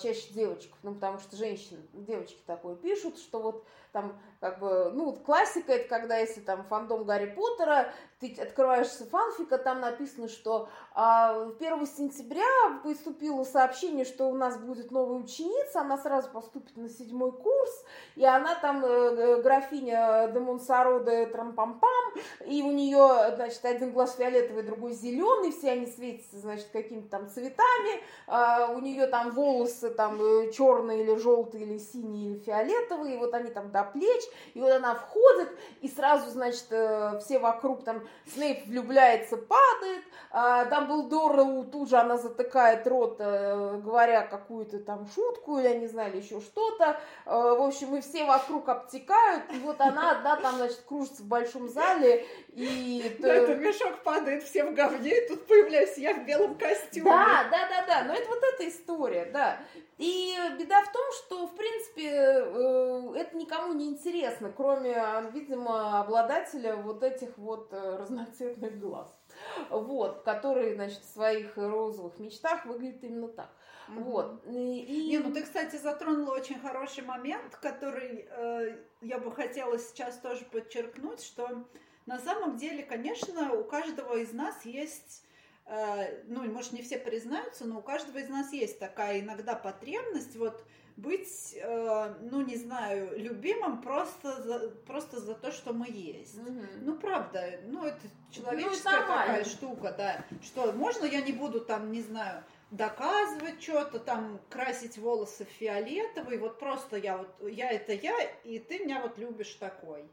чаще 0.00 0.32
девочек, 0.32 0.72
ну, 0.82 0.94
потому 0.94 1.18
что 1.18 1.36
женщины, 1.36 1.80
девочки 1.92 2.40
такое 2.46 2.74
пишут, 2.74 3.18
что 3.18 3.40
вот 3.40 3.64
там, 3.92 4.18
как 4.40 4.60
бы, 4.60 4.90
ну, 4.92 5.06
вот 5.06 5.22
классика, 5.22 5.72
это 5.72 5.88
когда, 5.88 6.16
если 6.16 6.40
там 6.40 6.64
фандом 6.64 7.04
Гарри 7.04 7.26
Поттера, 7.26 7.92
ты 8.20 8.34
открываешься 8.40 9.06
фанфика, 9.06 9.58
там 9.58 9.80
написано, 9.80 10.28
что 10.28 10.68
а, 10.92 11.48
1 11.58 11.86
сентября 11.86 12.44
поступило 12.82 13.44
сообщение, 13.44 14.04
что 14.04 14.28
у 14.28 14.34
нас 14.34 14.58
будет 14.58 14.90
новая 14.90 15.18
ученица, 15.18 15.80
она 15.80 15.98
сразу 15.98 16.30
поступит 16.30 16.76
на 16.76 16.88
седьмой 16.88 17.32
курс, 17.32 17.84
и 18.16 18.24
она 18.24 18.54
там 18.56 18.84
э, 18.84 18.88
э, 18.88 19.42
графиня 19.42 20.28
де 20.32 20.38
Монсоро 20.38 21.00
де 21.00 21.26
Трампампам, 21.26 22.14
и 22.46 22.62
у 22.62 22.70
нее, 22.70 23.34
значит, 23.36 23.64
один 23.64 23.92
глаз 23.92 24.16
фиолетовый, 24.16 24.62
другой 24.64 24.92
зеленый, 24.92 25.50
все 25.52 25.72
они 25.72 25.86
светятся, 25.86 26.38
значит, 26.38 26.68
какими-то 26.72 27.08
там 27.08 27.28
цветами, 27.28 28.02
а, 28.26 28.72
у 28.72 28.80
нее 28.80 29.06
там 29.06 29.30
волосы 29.30 29.59
там 29.66 30.18
черные 30.52 31.02
или 31.02 31.16
желтые, 31.16 31.64
или 31.64 31.78
синие, 31.78 32.32
или 32.32 32.38
фиолетовые, 32.38 33.14
и 33.14 33.18
вот 33.18 33.34
они 33.34 33.50
там 33.50 33.70
до 33.70 33.84
плеч, 33.84 34.22
и 34.54 34.60
вот 34.60 34.70
она 34.70 34.94
входит, 34.94 35.48
и 35.80 35.88
сразу, 35.88 36.30
значит, 36.30 36.66
э, 36.70 37.18
все 37.20 37.38
вокруг 37.38 37.84
там 37.84 38.02
Снейп 38.32 38.66
влюбляется, 38.66 39.36
падает, 39.36 40.04
а, 40.30 40.64
Дамблдору 40.66 41.64
тут 41.64 41.88
же 41.88 41.96
она 41.96 42.16
затыкает 42.16 42.86
рот, 42.86 43.16
э, 43.18 43.80
говоря 43.82 44.22
какую-то 44.22 44.78
там 44.78 45.08
шутку, 45.14 45.58
или 45.58 45.68
я 45.68 45.74
не 45.74 45.86
знаю, 45.86 46.12
или 46.12 46.20
еще 46.20 46.40
что-то. 46.40 47.00
Э, 47.26 47.30
В 47.30 47.62
общем, 47.62 47.96
и 47.96 48.00
все 48.00 48.24
вокруг 48.24 48.68
обтекают, 48.68 49.44
и 49.52 49.58
вот 49.58 49.80
она 49.80 50.12
одна 50.12 50.36
там, 50.36 50.56
значит, 50.56 50.80
кружится 50.86 51.22
в 51.22 51.26
большом 51.26 51.68
зале, 51.68 52.26
и... 52.48 53.16
Да, 53.20 53.34
это 53.34 53.54
мешок 53.56 54.02
падает, 54.02 54.42
все 54.42 54.64
в 54.64 54.74
говне, 54.74 55.10
и 55.10 55.28
тут 55.28 55.46
появляюсь 55.46 55.96
я 55.98 56.14
в 56.14 56.24
белом 56.24 56.56
костюме. 56.56 57.10
Да, 57.10 57.44
да, 57.50 57.68
да, 57.68 57.86
да, 57.86 58.04
но 58.04 58.14
это 58.14 58.28
вот 58.28 58.42
эта 58.54 58.68
история, 58.68 59.28
да. 59.32 59.49
И 59.98 60.34
беда 60.58 60.82
в 60.82 60.92
том, 60.92 61.04
что, 61.12 61.46
в 61.46 61.54
принципе, 61.56 62.10
э, 62.10 63.12
это 63.16 63.36
никому 63.36 63.74
не 63.74 63.88
интересно, 63.88 64.52
кроме, 64.54 64.96
видимо, 65.32 66.00
обладателя 66.00 66.76
вот 66.76 67.02
этих 67.02 67.36
вот 67.36 67.72
э, 67.72 67.96
разноцветных 67.96 68.78
глаз. 68.80 69.14
вот, 69.70 70.22
который, 70.22 70.74
значит, 70.74 71.00
в 71.00 71.12
своих 71.12 71.56
розовых 71.56 72.18
мечтах 72.18 72.64
выглядит 72.66 73.04
именно 73.04 73.28
так. 73.28 73.50
Угу. 73.88 74.04
Вот. 74.04 74.42
И... 74.46 75.08
Не, 75.08 75.18
ну 75.18 75.32
ты, 75.32 75.42
кстати, 75.42 75.76
затронула 75.76 76.34
очень 76.34 76.58
хороший 76.58 77.04
момент, 77.04 77.56
который 77.56 78.28
э, 78.30 78.78
я 79.00 79.18
бы 79.18 79.32
хотела 79.32 79.78
сейчас 79.78 80.18
тоже 80.18 80.44
подчеркнуть, 80.44 81.22
что 81.22 81.64
на 82.06 82.18
самом 82.18 82.56
деле, 82.56 82.82
конечно, 82.82 83.52
у 83.52 83.64
каждого 83.64 84.16
из 84.16 84.32
нас 84.32 84.64
есть 84.64 85.24
ну, 86.26 86.42
может, 86.50 86.72
не 86.72 86.82
все 86.82 86.98
признаются, 86.98 87.64
но 87.64 87.78
у 87.78 87.82
каждого 87.82 88.18
из 88.18 88.28
нас 88.28 88.52
есть 88.52 88.78
такая 88.78 89.20
иногда 89.20 89.54
потребность 89.54 90.36
вот 90.36 90.64
быть, 90.96 91.56
э, 91.56 92.14
ну, 92.22 92.42
не 92.42 92.56
знаю, 92.56 93.18
любимым 93.18 93.80
просто 93.80 94.42
за, 94.42 94.70
просто 94.86 95.20
за 95.20 95.34
то, 95.34 95.50
что 95.50 95.72
мы 95.72 95.88
есть. 95.88 96.36
Угу. 96.38 96.64
Ну, 96.82 96.96
правда, 96.96 97.60
ну, 97.66 97.84
это 97.84 98.00
человеческая 98.30 99.00
ну, 99.00 99.06
такая 99.06 99.44
штука, 99.44 99.94
да, 99.96 100.24
что 100.42 100.72
можно 100.72 101.04
я 101.04 101.22
не 101.22 101.32
буду 101.32 101.60
там, 101.60 101.90
не 101.90 102.02
знаю, 102.02 102.44
доказывать 102.70 103.62
что-то, 103.62 103.98
там, 103.98 104.40
красить 104.48 104.98
волосы 104.98 105.44
фиолетовый, 105.58 106.38
вот 106.38 106.58
просто 106.58 106.96
я 106.96 107.16
вот, 107.18 107.28
я 107.48 107.70
это 107.70 107.92
я, 107.92 108.14
и 108.44 108.58
ты 108.58 108.80
меня 108.80 109.00
вот 109.00 109.18
любишь 109.18 109.54
такой. 109.54 110.04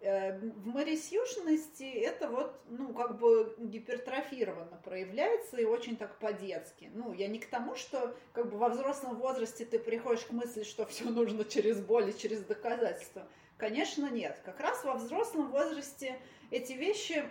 Э, 0.00 0.38
в 0.38 0.68
марисюшности 0.68 1.82
это 1.82 2.28
вот, 2.28 2.54
ну, 2.68 2.94
как 2.94 3.18
бы 3.18 3.54
гипертрофированно 3.58 4.80
проявляется 4.84 5.56
и 5.56 5.64
очень 5.64 5.96
так 5.96 6.18
по-детски. 6.18 6.90
Ну, 6.94 7.12
я 7.12 7.26
не 7.26 7.40
к 7.40 7.48
тому, 7.48 7.74
что 7.74 8.16
как 8.32 8.48
бы 8.50 8.58
во 8.58 8.68
взрослом 8.68 9.16
возрасте 9.16 9.64
ты 9.64 9.78
приходишь 9.78 10.24
к 10.24 10.30
мысли, 10.30 10.62
что 10.62 10.86
все 10.86 11.04
нужно 11.04 11.44
через 11.44 11.80
боль 11.80 12.10
и 12.10 12.18
через 12.18 12.42
доказательства. 12.42 13.26
Конечно, 13.56 14.08
нет. 14.08 14.40
Как 14.44 14.60
раз 14.60 14.84
во 14.84 14.94
взрослом 14.94 15.50
возрасте 15.50 16.16
эти 16.50 16.74
вещи 16.74 17.24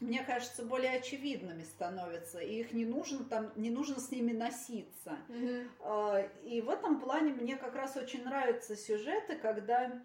мне 0.00 0.22
кажется, 0.22 0.62
более 0.62 0.92
очевидными 0.92 1.64
становятся, 1.64 2.38
и 2.38 2.60
их 2.60 2.72
не 2.72 2.84
нужно 2.84 3.24
там, 3.24 3.50
не 3.56 3.68
нужно 3.68 3.98
с 3.98 4.12
ними 4.12 4.30
носиться. 4.30 5.16
Mm-hmm. 5.28 6.30
И 6.44 6.60
в 6.60 6.70
этом 6.70 7.00
плане 7.00 7.32
мне 7.32 7.56
как 7.56 7.74
раз 7.74 7.96
очень 7.96 8.22
нравятся 8.22 8.76
сюжеты, 8.76 9.36
когда, 9.36 10.00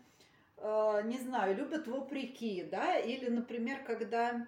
не 0.64 1.20
знаю, 1.20 1.56
любят 1.56 1.88
вопреки, 1.88 2.64
да, 2.64 2.98
или, 2.98 3.30
например, 3.30 3.84
когда 3.84 4.48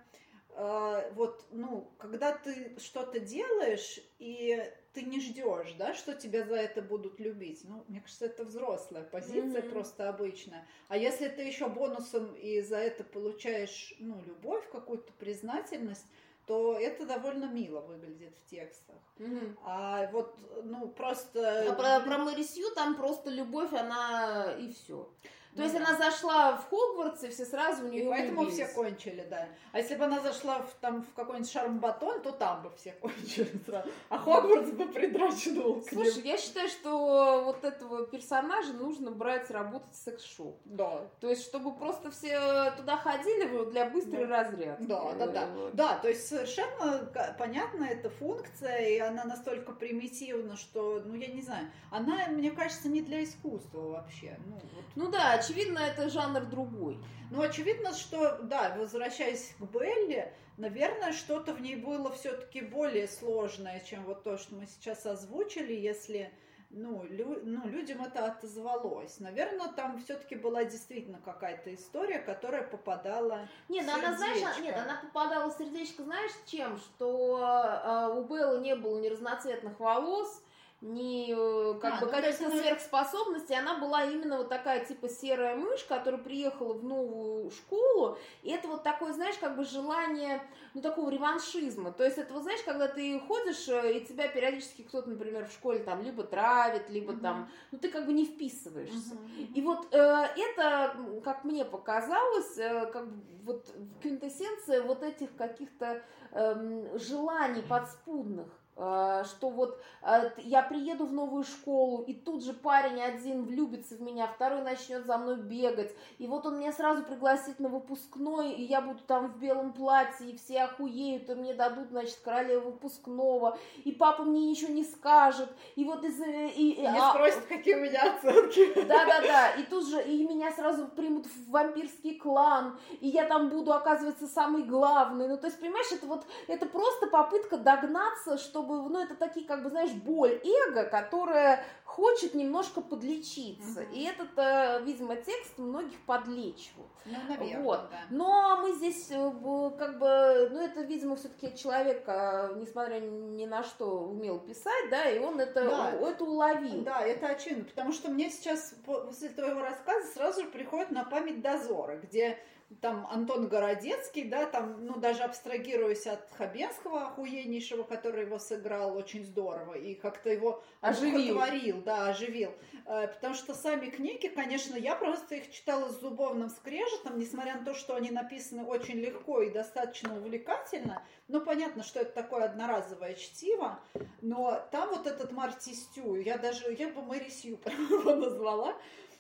а, 0.58 1.12
вот, 1.16 1.44
ну, 1.52 1.92
когда 1.98 2.32
ты 2.32 2.78
что-то 2.80 3.20
делаешь, 3.20 4.00
и 4.20 4.64
ты 4.94 5.02
не 5.02 5.20
ждешь, 5.20 5.74
да, 5.78 5.94
что 5.94 6.14
тебя 6.14 6.46
за 6.46 6.56
это 6.56 6.82
будут 6.82 7.20
любить. 7.20 7.62
Ну, 7.66 7.84
мне 7.90 8.00
кажется, 8.00 8.26
это 8.26 8.46
взрослая 8.46 9.04
позиция, 9.04 9.62
mm-hmm. 9.62 9.70
просто 9.70 10.08
обычная. 10.08 10.66
А 10.88 10.96
если 10.96 11.28
ты 11.28 11.42
еще 11.42 11.68
бонусом 11.68 12.34
и 12.36 12.62
за 12.62 12.78
это 12.78 13.04
получаешь, 13.04 13.94
ну, 14.00 14.22
любовь, 14.26 14.64
какую-то 14.72 15.12
признательность, 15.20 16.06
то 16.48 16.80
это 16.80 17.06
довольно 17.06 17.46
мило 17.46 17.82
выглядит 17.82 18.38
в 18.38 18.50
текстах. 18.50 18.96
Mm-hmm. 19.18 19.58
А 19.66 20.10
вот, 20.12 20.38
ну, 20.64 20.88
просто... 20.88 21.70
А 21.70 21.74
про, 21.74 22.00
про 22.00 22.18
Марисью 22.20 22.72
там 22.76 22.96
просто 22.96 23.30
любовь, 23.30 23.74
она 23.74 24.54
и 24.58 24.72
все. 24.72 25.10
То 25.56 25.64
есть 25.64 25.76
она 25.76 25.96
зашла 25.96 26.58
в 26.58 26.70
Хогвартс, 26.70 27.24
и 27.24 27.30
все 27.30 27.46
сразу 27.46 27.86
у 27.86 27.88
нее 27.88 28.06
И 28.06 28.10
поэтому 28.10 28.42
влюбились. 28.42 28.66
все 28.66 28.76
кончили, 28.76 29.26
да. 29.30 29.48
А 29.72 29.80
если 29.80 29.96
бы 29.96 30.04
она 30.04 30.20
зашла 30.20 30.60
в, 30.60 30.74
там, 30.82 31.02
в 31.02 31.14
какой-нибудь 31.14 31.50
шарм-батон, 31.50 32.22
то 32.22 32.32
там 32.32 32.64
бы 32.64 32.72
все 32.76 32.92
кончили 33.02 33.52
сразу. 33.66 33.90
А 34.10 34.18
Хогвартс 34.18 34.72
бы 34.72 34.86
придрачнул 34.88 35.82
к 35.82 35.90
Слушай, 35.90 36.24
я 36.24 36.38
считаю, 36.38 36.68
что 36.68 37.44
вот 37.46 37.64
этого 37.64 38.06
персонажа 38.06 38.74
нужно 38.74 39.12
брать 39.12 39.50
работать 39.50 39.94
в 39.94 40.04
секс-шоу. 40.04 40.58
Да. 40.66 41.02
То 41.22 41.30
есть, 41.30 41.44
чтобы 41.44 41.74
просто 41.74 42.12
все 42.12 42.72
туда 42.78 42.98
ходили 42.98 43.70
для 43.72 43.90
быстрой 43.90 44.28
да. 44.28 44.44
разрядки. 44.44 44.84
Да, 44.84 45.14
да, 45.14 45.28
да. 45.28 45.48
Да, 45.74 45.98
то 45.98 46.10
есть 46.10 46.28
совершенно 46.28 47.10
понятно 47.38 47.86
эта 47.86 48.10
функция, 48.10 48.90
и 48.90 49.00
она 49.00 49.24
настолько 49.24 49.72
примитивна, 49.72 50.58
что, 50.58 51.02
ну, 51.06 51.16
я 51.16 51.28
не 51.28 51.42
знаю, 51.42 51.68
она, 51.92 52.28
мне 52.28 52.52
кажется, 52.52 52.90
не 52.90 53.02
для 53.02 53.24
искусства 53.24 53.82
вообще. 53.82 54.38
Ну, 54.46 54.56
вот. 54.56 54.86
ну 54.96 55.12
да, 55.12 55.45
очевидно, 55.46 55.80
это 55.80 56.10
жанр 56.10 56.46
другой. 56.46 57.00
Ну, 57.32 57.42
очевидно, 57.42 57.94
что, 57.94 58.40
да, 58.44 58.76
возвращаясь 58.78 59.56
к 59.60 59.64
Белли, 59.64 60.32
наверное, 60.58 61.14
что-то 61.14 61.54
в 61.54 61.62
ней 61.62 61.76
было 61.76 62.12
все-таки 62.12 62.62
более 62.62 63.08
сложное, 63.08 63.80
чем 63.82 64.04
вот 64.04 64.24
то, 64.24 64.38
что 64.38 64.56
мы 64.56 64.68
сейчас 64.68 65.06
озвучили, 65.06 65.74
если 65.74 66.32
ну, 66.70 67.06
лю, 67.10 67.40
ну, 67.44 67.68
людям 67.68 68.04
это 68.04 68.26
отозвалось. 68.26 69.20
Наверное, 69.20 69.70
там 69.70 70.02
все-таки 70.04 70.36
была 70.36 70.66
действительно 70.66 71.20
какая-то 71.24 71.74
история, 71.74 72.20
которая 72.20 72.64
попадала 72.64 73.48
Нет, 73.70 73.86
в 73.86 73.88
сердечко. 73.88 74.08
она, 74.08 74.18
знаешь, 74.18 74.60
нет, 74.60 74.76
она 74.76 75.00
попадала 75.02 75.50
в 75.52 75.58
сердечко, 75.58 76.04
знаешь, 76.04 76.32
чем? 76.46 76.78
Что 76.78 77.40
э, 77.40 78.20
у 78.20 78.24
Беллы 78.24 78.60
не 78.60 78.76
было 78.76 79.00
ни 79.00 79.08
разноцветных 79.08 79.80
волос, 79.80 80.44
ни 80.86 81.34
э, 81.34 81.80
как 81.80 81.96
а, 81.96 82.00
бы 82.00 82.06
ну, 82.06 82.12
каких-то 82.12 82.44
есть... 82.46 82.62
сверхспособностей, 82.62 83.58
она 83.58 83.80
была 83.80 84.06
именно 84.06 84.38
вот 84.38 84.50
такая 84.50 84.86
типа 84.86 85.10
серая 85.10 85.56
мышь, 85.56 85.84
которая 85.84 86.22
приехала 86.22 86.74
в 86.74 86.84
новую 86.84 87.50
школу, 87.52 88.18
и 88.44 88.52
это 88.52 88.68
вот 88.68 88.84
такое, 88.84 89.12
знаешь, 89.14 89.36
как 89.40 89.58
бы 89.58 89.64
желание, 89.64 90.42
ну, 90.74 90.82
такого 90.82 91.10
реваншизма, 91.10 91.92
то 91.92 92.04
есть 92.04 92.18
это, 92.18 92.34
вот, 92.34 92.44
знаешь, 92.44 92.62
когда 92.64 92.88
ты 92.88 93.20
ходишь, 93.20 93.68
э, 93.68 93.98
и 93.98 94.06
тебя 94.06 94.28
периодически 94.28 94.84
кто-то, 94.84 95.10
например, 95.10 95.48
в 95.48 95.52
школе 95.52 95.80
там 95.80 96.04
либо 96.04 96.24
травит, 96.24 96.90
либо 96.90 97.12
угу. 97.12 97.22
там, 97.22 97.50
ну, 97.72 97.80
ты 97.80 97.90
как 97.90 98.06
бы 98.06 98.14
не 98.14 98.26
вписываешься. 98.26 99.16
Угу. 99.16 99.54
И 99.56 99.62
вот 99.62 99.88
э, 99.92 100.28
это, 100.38 100.96
как 101.24 101.44
мне 101.44 101.66
показалось, 101.66 102.58
э, 102.58 102.86
как 102.92 103.08
бы 103.08 103.24
вот 103.44 103.76
квинтэссенция 104.02 104.82
вот 104.84 105.04
этих 105.04 105.36
каких-то 105.36 106.04
э, 106.32 106.98
желаний 106.98 107.62
подспудных, 107.62 108.48
что 108.76 109.50
вот 109.50 109.82
э, 110.02 110.32
я 110.40 110.62
приеду 110.62 111.06
в 111.06 111.14
новую 111.14 111.46
школу, 111.46 112.04
и 112.04 112.14
тут 112.14 112.44
же 112.44 112.52
парень 112.52 113.02
один 113.02 113.46
влюбится 113.46 113.96
в 113.96 114.02
меня, 114.02 114.28
второй 114.28 114.64
начнет 114.64 115.06
за 115.06 115.18
мной 115.18 115.38
бегать, 115.38 115.96
и 116.18 116.28
вот 116.28 116.46
он 116.46 116.60
меня 116.60 116.74
сразу 116.74 117.04
пригласит 117.04 117.60
на 117.60 117.70
выпускной, 117.70 118.52
и 118.52 118.64
я 118.64 118.82
буду 118.82 119.00
там 119.08 119.28
в 119.28 119.38
белом 119.40 119.72
платье, 119.72 120.30
и 120.30 120.36
все 120.36 120.64
охуеют, 120.64 121.30
и 121.30 121.36
мне 121.36 121.54
дадут, 121.54 121.88
значит, 121.92 122.20
королеву 122.22 122.72
выпускного, 122.72 123.58
и 123.86 123.94
папа 123.94 124.24
мне 124.24 124.50
ничего 124.50 124.74
не 124.74 124.84
скажет, 124.84 125.50
и 125.78 125.86
вот 125.86 126.04
из... 126.04 126.20
И, 126.20 126.72
и, 126.72 126.82
не 126.82 127.00
а... 127.00 127.12
спросит, 127.12 127.46
какие 127.46 127.76
у 127.76 127.82
меня 127.82 128.14
оценки. 128.14 128.74
Да-да-да, 128.74 129.52
и 129.52 129.64
тут 129.64 129.88
же, 129.88 130.04
и 130.04 130.28
меня 130.28 130.52
сразу 130.52 130.88
примут 130.90 131.28
в 131.28 131.50
вампирский 131.50 132.16
клан, 132.18 132.78
и 133.00 133.08
я 133.08 133.24
там 133.24 133.48
буду, 133.48 133.72
оказывается, 133.72 134.28
самый 134.28 134.64
главный, 134.64 135.30
ну, 135.30 135.38
то 135.38 135.48
есть, 135.48 135.62
понимаешь, 135.62 135.92
это 135.94 136.08
вот, 136.08 136.26
это 136.50 136.66
просто 136.66 137.08
попытка 137.08 137.58
догнаться, 137.58 138.38
чтобы 138.38 138.65
чтобы, 138.66 138.90
ну, 138.90 139.04
это 139.04 139.16
такие, 139.16 139.46
как 139.46 139.64
бы, 139.64 139.70
знаешь, 139.70 139.92
боль 139.92 140.42
эго, 140.44 140.84
которая 140.86 141.64
хочет 141.84 142.34
немножко 142.34 142.82
подлечиться. 142.82 143.82
Угу. 143.82 143.94
И 143.94 144.04
этот, 144.04 144.30
э, 144.38 144.82
видимо, 144.84 145.16
текст 145.16 145.58
многих 145.58 145.98
подлечивает. 146.06 146.90
Ну, 147.06 147.18
наверное, 147.30 147.62
вот. 147.62 147.90
да. 147.92 148.00
Но 148.10 148.58
мы 148.62 148.74
здесь, 148.74 149.10
э, 149.12 149.32
как 149.78 150.00
бы, 150.00 150.50
ну, 150.52 150.60
это, 150.60 150.82
видимо, 150.82 151.16
все-таки 151.16 151.56
человек, 151.56 152.04
э, 152.08 152.56
несмотря 152.58 153.00
ни 153.00 153.46
на 153.46 153.64
что, 153.64 154.02
умел 154.02 154.40
писать, 154.40 154.90
да, 154.90 155.10
и 155.10 155.20
он 155.20 155.40
это, 155.40 155.66
да. 155.66 155.92
это 155.92 156.24
уловил. 156.24 156.82
Да, 156.82 157.02
это 157.02 157.28
очевидно, 157.28 157.66
потому 157.66 157.94
что 157.94 158.10
мне 158.10 158.30
сейчас 158.30 158.76
после 158.86 159.30
твоего 159.30 159.62
рассказа 159.62 160.08
сразу 160.08 160.42
же 160.42 160.48
приходит 160.48 160.92
на 160.92 161.04
память 161.04 161.42
дозоры, 161.42 162.02
где 162.04 162.40
там 162.82 163.08
Антон 163.10 163.48
Городецкий, 163.48 164.26
да, 164.26 164.46
там, 164.46 164.86
ну, 164.86 164.98
даже 164.98 165.24
абстрагируясь 165.24 166.08
от 166.08 166.32
Хабенского 166.38 167.08
охуеннейшего, 167.08 167.84
который 167.84 168.26
его 168.26 168.40
сыграл 168.40 168.98
очень 168.98 169.26
здорово 169.26 169.74
и 169.74 169.96
как-то 169.96 170.30
его 170.30 170.64
оживил. 170.82 171.36
Да, 171.82 172.08
оживил. 172.08 172.52
Э, 172.86 173.08
потому 173.08 173.34
что 173.34 173.54
сами 173.54 173.90
книги, 173.90 174.28
конечно, 174.28 174.76
я 174.76 174.96
просто 174.96 175.36
их 175.36 175.52
читала 175.52 175.90
с 175.90 176.00
зубовным 176.00 176.50
скрежетом, 176.50 177.18
несмотря 177.20 177.56
на 177.58 177.66
то, 177.66 177.74
что 177.74 177.96
они 177.96 178.12
написаны 178.12 178.64
очень 178.64 178.96
легко 178.96 179.42
и 179.42 179.50
достаточно 179.50 180.16
увлекательно. 180.18 181.02
Ну, 181.28 181.42
понятно, 181.42 181.84
что 181.84 182.02
это 182.02 182.12
такое 182.12 182.46
одноразовое 182.46 183.16
чтиво, 183.16 183.80
но 184.22 184.62
там 184.72 184.90
вот 184.90 185.08
этот 185.08 185.32
Марти 185.32 185.74
Стю, 185.74 186.16
я 186.16 186.38
даже, 186.38 186.72
я 186.74 186.90
бы 186.90 187.02
Мэри 187.02 187.30
Сью 187.30 187.60
его 187.66 188.16
назвала, 188.16 188.76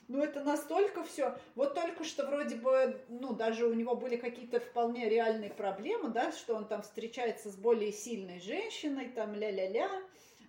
ну, 0.07 0.23
это 0.23 0.41
настолько 0.43 1.03
все. 1.03 1.37
Вот 1.55 1.73
только 1.73 2.03
что 2.03 2.25
вроде 2.27 2.55
бы, 2.55 3.01
ну, 3.09 3.33
даже 3.33 3.65
у 3.65 3.73
него 3.73 3.95
были 3.95 4.17
какие-то 4.17 4.59
вполне 4.59 5.09
реальные 5.09 5.49
проблемы, 5.49 6.09
да, 6.09 6.31
что 6.31 6.55
он 6.55 6.67
там 6.67 6.81
встречается 6.81 7.49
с 7.49 7.55
более 7.55 7.91
сильной 7.91 8.39
женщиной, 8.39 9.09
там 9.09 9.33
ля-ля-ля. 9.33 9.89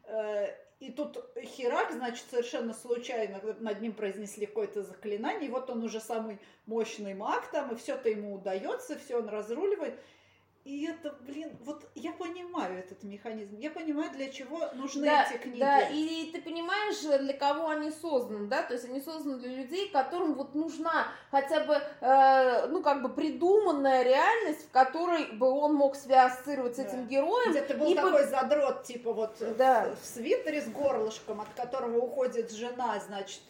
Э, 0.04 0.48
и 0.78 0.92
тут 0.92 1.24
Хирак, 1.40 1.90
значит, 1.92 2.26
совершенно 2.30 2.74
случайно 2.74 3.40
над 3.60 3.80
ним 3.80 3.94
произнесли 3.94 4.44
какое-то 4.44 4.82
заклинание, 4.82 5.48
и 5.48 5.50
вот 5.52 5.70
он 5.70 5.82
уже 5.82 6.00
самый 6.00 6.38
мощный 6.66 7.14
маг 7.14 7.50
там, 7.50 7.72
и 7.72 7.76
все-то 7.76 8.10
ему 8.10 8.34
удается, 8.34 8.98
все 8.98 9.16
он 9.18 9.28
разруливает. 9.28 9.98
И 10.66 10.84
это, 10.84 11.14
блин, 11.20 11.56
вот 11.64 11.84
я 11.94 12.10
понимаю 12.10 12.80
этот 12.80 13.04
механизм, 13.04 13.56
я 13.56 13.70
понимаю, 13.70 14.10
для 14.10 14.28
чего 14.30 14.68
нужны 14.74 15.06
да, 15.06 15.22
эти 15.22 15.38
книги. 15.40 15.60
Да, 15.60 15.80
и 15.88 16.28
ты 16.32 16.42
понимаешь, 16.42 17.20
для 17.20 17.34
кого 17.34 17.68
они 17.68 17.92
созданы, 17.92 18.48
да, 18.48 18.64
то 18.64 18.74
есть 18.74 18.84
они 18.86 19.00
созданы 19.00 19.38
для 19.38 19.54
людей, 19.54 19.88
которым 19.90 20.34
вот 20.34 20.56
нужна 20.56 21.06
хотя 21.30 21.60
бы, 21.60 21.80
э, 22.00 22.66
ну, 22.66 22.82
как 22.82 23.02
бы 23.02 23.10
придуманная 23.10 24.02
реальность, 24.02 24.66
в 24.66 24.72
которой 24.72 25.26
бы 25.34 25.48
он 25.48 25.74
мог 25.74 25.94
себя 25.94 26.26
ассоциировать 26.26 26.74
с 26.74 26.80
этим 26.80 27.06
героем. 27.06 27.52
Где 27.52 27.62
ты 27.62 27.74
был 27.74 27.92
и 27.92 27.94
такой 27.94 28.24
по... 28.24 28.28
задрот, 28.28 28.82
типа 28.82 29.12
вот 29.12 29.36
да. 29.56 29.94
в 30.02 30.04
свитере 30.04 30.62
с 30.62 30.68
горлышком, 30.68 31.42
от 31.42 31.48
которого 31.54 31.98
уходит 31.98 32.50
жена, 32.50 32.98
значит, 33.06 33.40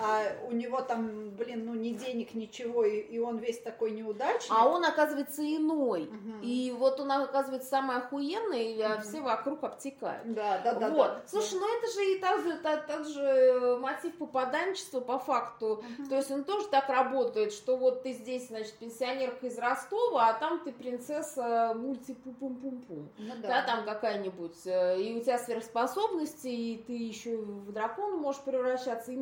а 0.00 0.22
у 0.46 0.52
него 0.52 0.80
там, 0.80 1.30
блин, 1.30 1.64
ну 1.66 1.74
ни 1.74 1.90
денег, 1.90 2.34
ничего, 2.34 2.84
и, 2.84 3.00
и 3.00 3.18
он 3.18 3.38
весь 3.38 3.60
такой 3.60 3.92
неудачный. 3.92 4.56
А 4.56 4.66
он 4.66 4.84
оказывается 4.84 5.42
иной. 5.42 6.04
Угу. 6.04 6.42
И 6.42 6.74
вот 6.76 7.00
он 7.00 7.12
оказывается 7.12 7.68
самый 7.68 7.96
охуенный, 7.96 8.74
и 8.74 8.84
угу. 8.84 9.02
все 9.02 9.20
вокруг 9.20 9.62
обтекают. 9.64 10.32
Да, 10.34 10.58
да, 10.64 10.74
да. 10.74 10.88
Вот. 10.90 11.08
Да, 11.08 11.22
Слушай, 11.26 11.58
ну 11.58 11.78
это 11.78 11.92
же 11.92 12.04
и 12.04 12.18
тот 12.18 12.44
же, 12.44 12.58
тот, 12.58 12.86
тот 12.86 13.06
же 13.08 13.78
мотив 13.78 14.16
попаданчества 14.16 15.00
по 15.00 15.18
факту. 15.18 15.84
Угу. 15.98 16.08
То 16.08 16.16
есть 16.16 16.30
он 16.30 16.44
тоже 16.44 16.68
так 16.68 16.88
работает, 16.88 17.52
что 17.52 17.76
вот 17.76 18.02
ты 18.02 18.12
здесь, 18.12 18.48
значит, 18.48 18.74
пенсионерка 18.74 19.46
из 19.46 19.58
Ростова, 19.58 20.28
а 20.28 20.34
там 20.34 20.60
ты 20.60 20.72
принцесса 20.72 21.74
мульти-пум-пум-пум-пум. 21.76 23.08
Ну, 23.18 23.34
да. 23.42 23.48
да, 23.48 23.62
там 23.62 23.84
какая-нибудь. 23.84 24.56
И 24.66 25.16
у 25.16 25.20
тебя 25.20 25.38
сверхспособности, 25.38 26.48
и 26.48 26.84
ты 26.86 26.92
еще 26.92 27.36
в 27.36 27.72
дракона 27.72 28.16
можешь 28.16 28.42
превращаться, 28.42 29.12
и 29.12 29.16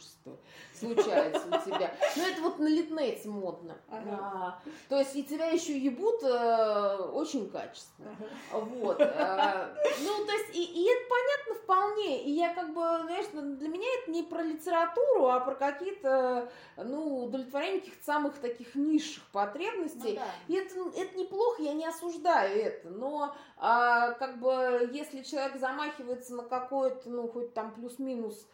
многомужество 0.00 0.36
случается 0.74 1.46
у 1.46 1.70
тебя. 1.70 1.94
Ну, 2.16 2.22
это 2.22 2.40
вот 2.42 2.58
на 2.58 2.68
литнете 2.68 3.28
модно. 3.28 3.76
Ага. 3.90 4.18
А, 4.22 4.62
то 4.88 4.98
есть 4.98 5.14
и 5.14 5.24
тебя 5.24 5.48
еще 5.48 5.76
ебут 5.76 6.22
э, 6.22 6.96
очень 7.12 7.50
качественно. 7.50 8.16
Ага. 8.52 8.60
Вот. 8.60 9.00
А, 9.00 9.74
ну, 10.00 10.24
то 10.24 10.32
есть, 10.32 10.56
и, 10.56 10.62
и 10.62 10.90
это 10.90 11.02
понятно 11.08 11.54
вполне. 11.62 12.24
И 12.24 12.30
я 12.30 12.54
как 12.54 12.68
бы, 12.72 12.80
знаешь, 12.80 13.26
для 13.32 13.68
меня 13.68 13.86
это 14.02 14.10
не 14.10 14.22
про 14.22 14.42
литературу, 14.42 15.26
а 15.26 15.40
про 15.40 15.54
какие-то, 15.54 16.50
ну, 16.76 17.24
удовлетворение 17.24 17.80
каких-то 17.80 18.04
самых 18.04 18.38
таких 18.38 18.74
низших 18.74 19.24
потребностей. 19.32 20.14
Ну, 20.14 20.20
да. 20.20 20.26
И 20.48 20.54
это, 20.54 20.74
это 20.96 21.18
неплохо, 21.18 21.62
я 21.62 21.74
не 21.74 21.86
осуждаю 21.86 22.58
это. 22.58 22.88
Но 22.88 23.34
а, 23.58 24.12
как 24.12 24.40
бы, 24.40 24.88
если 24.92 25.22
человек 25.22 25.56
замахивается 25.56 26.34
на 26.34 26.44
какое-то, 26.44 27.10
ну, 27.10 27.28
хоть 27.28 27.52
там 27.52 27.74
плюс-минус 27.74 28.46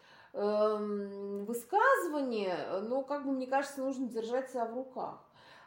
высказывание, 1.45 2.81
ну, 2.83 3.03
как 3.03 3.25
бы, 3.25 3.31
мне 3.31 3.47
кажется, 3.47 3.81
нужно 3.81 4.07
держать 4.07 4.49
себя 4.51 4.65
в 4.65 4.75
руках. 4.75 5.19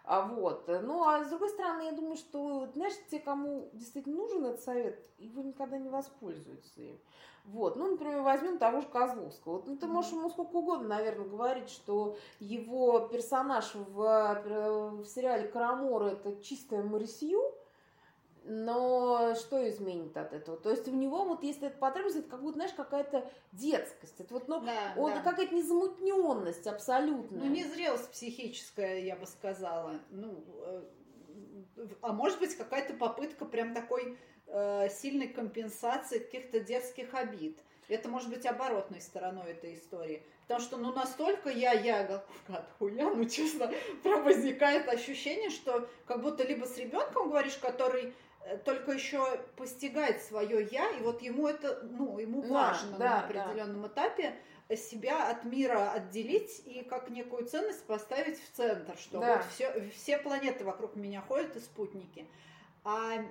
А 0.04 0.22
вот. 0.22 0.66
Ну, 0.66 1.04
а 1.04 1.24
с 1.24 1.28
другой 1.28 1.50
стороны, 1.50 1.82
я 1.82 1.92
думаю, 1.92 2.16
что, 2.16 2.66
знаешь, 2.74 2.94
те, 3.10 3.18
кому 3.18 3.68
действительно 3.72 4.16
нужен 4.16 4.44
этот 4.44 4.60
совет, 4.60 4.98
его 5.18 5.42
никогда 5.42 5.78
не 5.78 5.88
воспользуются 5.88 6.80
им. 6.80 6.98
Вот. 7.44 7.76
Ну, 7.76 7.92
например, 7.92 8.22
возьмем 8.22 8.58
того 8.58 8.80
же 8.80 8.88
Козловского. 8.88 9.54
Вот, 9.54 9.66
ну, 9.66 9.76
ты 9.76 9.86
можешь 9.86 10.12
ему 10.12 10.30
сколько 10.30 10.56
угодно, 10.56 10.88
наверное, 10.88 11.28
говорить, 11.28 11.68
что 11.70 12.16
его 12.38 13.00
персонаж 13.08 13.74
в, 13.74 15.00
в 15.02 15.04
сериале 15.06 15.48
«Карамора»— 15.48 16.06
это 16.10 16.42
чистая 16.42 16.82
Марисью, 16.82 17.40
но 18.52 19.36
что 19.36 19.68
изменит 19.68 20.16
от 20.16 20.32
этого? 20.32 20.56
То 20.56 20.70
есть 20.70 20.88
у 20.88 20.90
него 20.90 21.24
вот 21.24 21.44
если 21.44 21.68
эта 21.68 21.78
потребность, 21.78 22.16
это 22.16 22.28
как 22.28 22.42
будто, 22.42 22.56
знаешь, 22.56 22.72
какая-то 22.72 23.30
детскость. 23.52 24.18
Это 24.18 24.34
вот, 24.34 24.48
ну, 24.48 24.60
да, 24.60 24.92
он, 24.96 25.12
да. 25.12 25.20
какая-то 25.22 25.54
незамутненность 25.54 26.66
абсолютно. 26.66 27.38
Ну, 27.38 27.46
незрелость 27.46 28.10
психическая, 28.10 28.98
я 28.98 29.14
бы 29.14 29.26
сказала. 29.26 30.00
Ну, 30.10 30.44
э, 30.64 30.82
а 32.02 32.12
может 32.12 32.40
быть, 32.40 32.56
какая-то 32.56 32.94
попытка 32.94 33.44
прям 33.44 33.72
такой 33.72 34.18
э, 34.48 34.88
сильной 34.90 35.28
компенсации 35.28 36.18
каких-то 36.18 36.58
детских 36.58 37.14
обид. 37.14 37.56
Это 37.86 38.08
может 38.08 38.30
быть 38.30 38.46
оборотной 38.46 39.00
стороной 39.00 39.52
этой 39.52 39.76
истории. 39.76 40.24
Потому 40.42 40.60
что, 40.60 40.76
ну, 40.76 40.92
настолько 40.92 41.50
я, 41.50 41.72
я 41.72 42.02
головка 42.02 42.56
от 42.56 42.70
хуя, 42.78 43.10
ну, 43.14 43.24
честно, 43.26 43.70
прям 44.02 44.24
возникает 44.24 44.88
ощущение, 44.88 45.50
что 45.50 45.88
как 46.06 46.20
будто 46.20 46.42
либо 46.42 46.64
с 46.64 46.76
ребенком 46.78 47.28
говоришь, 47.28 47.56
который 47.56 48.12
только 48.64 48.92
еще 48.92 49.38
постигает 49.56 50.22
свое 50.22 50.68
я, 50.70 50.90
и 50.90 51.02
вот 51.02 51.22
ему 51.22 51.48
это, 51.48 51.82
ну, 51.82 52.18
ему 52.18 52.42
важно 52.42 52.98
да, 52.98 53.10
на 53.10 53.20
определенном 53.24 53.82
да. 53.82 53.88
этапе 53.88 54.34
себя 54.76 55.30
от 55.30 55.44
мира 55.44 55.92
отделить 55.92 56.62
и 56.64 56.82
как 56.82 57.10
некую 57.10 57.46
ценность 57.46 57.84
поставить 57.84 58.40
в 58.40 58.56
центр, 58.56 58.96
что 58.98 59.18
да. 59.20 59.36
вот 59.36 59.46
все, 59.52 59.90
все 59.94 60.18
планеты 60.18 60.64
вокруг 60.64 60.96
меня 60.96 61.20
ходят 61.20 61.56
и 61.56 61.60
спутники. 61.60 62.26
А 62.82 63.24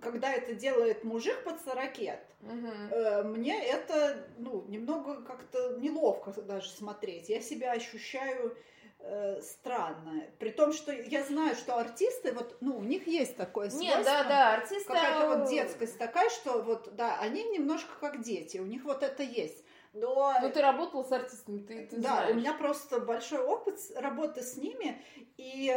когда 0.00 0.32
это 0.32 0.54
делает 0.54 1.02
мужик 1.02 1.42
под 1.42 1.60
40, 1.60 1.90
угу. 1.90 2.68
э, 2.90 3.22
мне 3.24 3.64
это 3.64 4.28
ну, 4.38 4.64
немного 4.68 5.22
как-то 5.22 5.76
неловко 5.78 6.30
даже 6.42 6.68
смотреть. 6.68 7.28
Я 7.28 7.40
себя 7.40 7.72
ощущаю 7.72 8.56
э, 9.04 9.40
странно. 9.40 10.22
При 10.38 10.50
том, 10.50 10.72
что 10.72 10.92
я 10.92 11.24
знаю, 11.24 11.54
что 11.54 11.76
артисты, 11.78 12.32
вот, 12.32 12.56
ну, 12.60 12.76
у 12.76 12.82
них 12.82 13.06
есть 13.06 13.36
такое 13.36 13.70
свойство. 13.70 13.96
Нет, 13.96 14.04
да, 14.04 14.24
да, 14.24 14.54
артисты... 14.54 14.92
Какая-то 14.92 15.38
вот 15.38 15.48
детскость 15.48 15.98
такая, 15.98 16.30
что 16.30 16.62
вот, 16.62 16.94
да, 16.94 17.18
они 17.20 17.44
немножко 17.44 17.92
как 18.00 18.22
дети, 18.22 18.58
у 18.58 18.66
них 18.66 18.84
вот 18.84 19.02
это 19.02 19.22
есть. 19.22 19.64
Но... 19.92 20.34
Ну, 20.42 20.50
ты 20.50 20.60
работала 20.60 21.04
с 21.04 21.12
артистами, 21.12 21.60
ты, 21.62 21.86
ты 21.86 21.96
Да, 21.96 22.16
знаешь. 22.16 22.32
у 22.32 22.34
меня 22.34 22.52
просто 22.54 22.98
большой 22.98 23.40
опыт 23.40 23.78
работы 23.94 24.42
с 24.42 24.56
ними, 24.56 25.00
и 25.36 25.72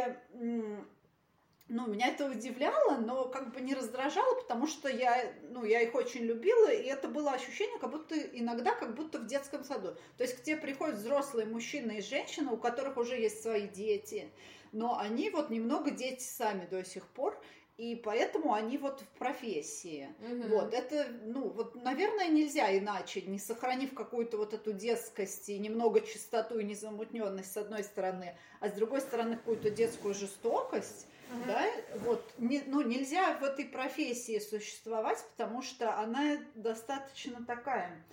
ну, 1.68 1.86
меня 1.86 2.08
это 2.08 2.30
удивляло, 2.30 2.96
но 2.96 3.26
как 3.26 3.52
бы 3.52 3.60
не 3.60 3.74
раздражало, 3.74 4.40
потому 4.40 4.66
что 4.66 4.88
я, 4.88 5.32
ну, 5.50 5.64
я 5.64 5.82
их 5.82 5.94
очень 5.94 6.22
любила, 6.22 6.72
и 6.72 6.84
это 6.84 7.08
было 7.08 7.32
ощущение, 7.32 7.78
как 7.78 7.90
будто 7.90 8.18
иногда, 8.18 8.74
как 8.74 8.94
будто 8.94 9.18
в 9.18 9.26
детском 9.26 9.64
саду. 9.64 9.94
То 10.16 10.24
есть 10.24 10.36
к 10.36 10.42
тебе 10.42 10.56
приходят 10.56 10.96
взрослые 10.96 11.46
мужчины 11.46 11.98
и 11.98 12.02
женщины, 12.02 12.50
у 12.50 12.56
которых 12.56 12.96
уже 12.96 13.16
есть 13.16 13.42
свои 13.42 13.68
дети, 13.68 14.30
но 14.72 14.98
они 14.98 15.28
вот 15.28 15.50
немного 15.50 15.90
дети 15.90 16.22
сами 16.22 16.66
до 16.66 16.82
сих 16.84 17.06
пор, 17.06 17.38
и 17.78 17.94
поэтому 17.94 18.54
они 18.54 18.76
вот 18.76 19.00
в 19.00 19.18
профессии. 19.18 20.12
Мгм. 20.18 20.50
Вот, 20.50 20.74
это, 20.74 21.06
ну, 21.22 21.48
вот, 21.48 21.76
наверное, 21.76 22.26
нельзя 22.28 22.76
иначе, 22.76 23.22
не 23.22 23.38
сохранив 23.38 23.94
какую-то 23.94 24.36
вот 24.36 24.52
эту 24.52 24.72
детскость 24.72 25.48
и 25.48 25.58
немного 25.60 26.00
чистоту 26.00 26.58
и 26.58 26.64
незамутненность 26.64 27.52
с 27.52 27.56
одной 27.56 27.84
стороны, 27.84 28.36
а 28.58 28.68
с 28.68 28.72
другой 28.72 29.00
стороны 29.00 29.36
какую-то 29.36 29.70
детскую 29.70 30.12
жестокость, 30.12 31.06
Мгм. 31.30 31.46
да, 31.46 31.66
вот, 32.00 32.34
не, 32.38 32.62
ну, 32.66 32.80
нельзя 32.80 33.34
в 33.38 33.44
этой 33.44 33.64
профессии 33.64 34.40
существовать, 34.40 35.24
потому 35.36 35.62
что 35.62 35.98
она 35.98 36.38
достаточно 36.56 37.44
такая, 37.46 38.04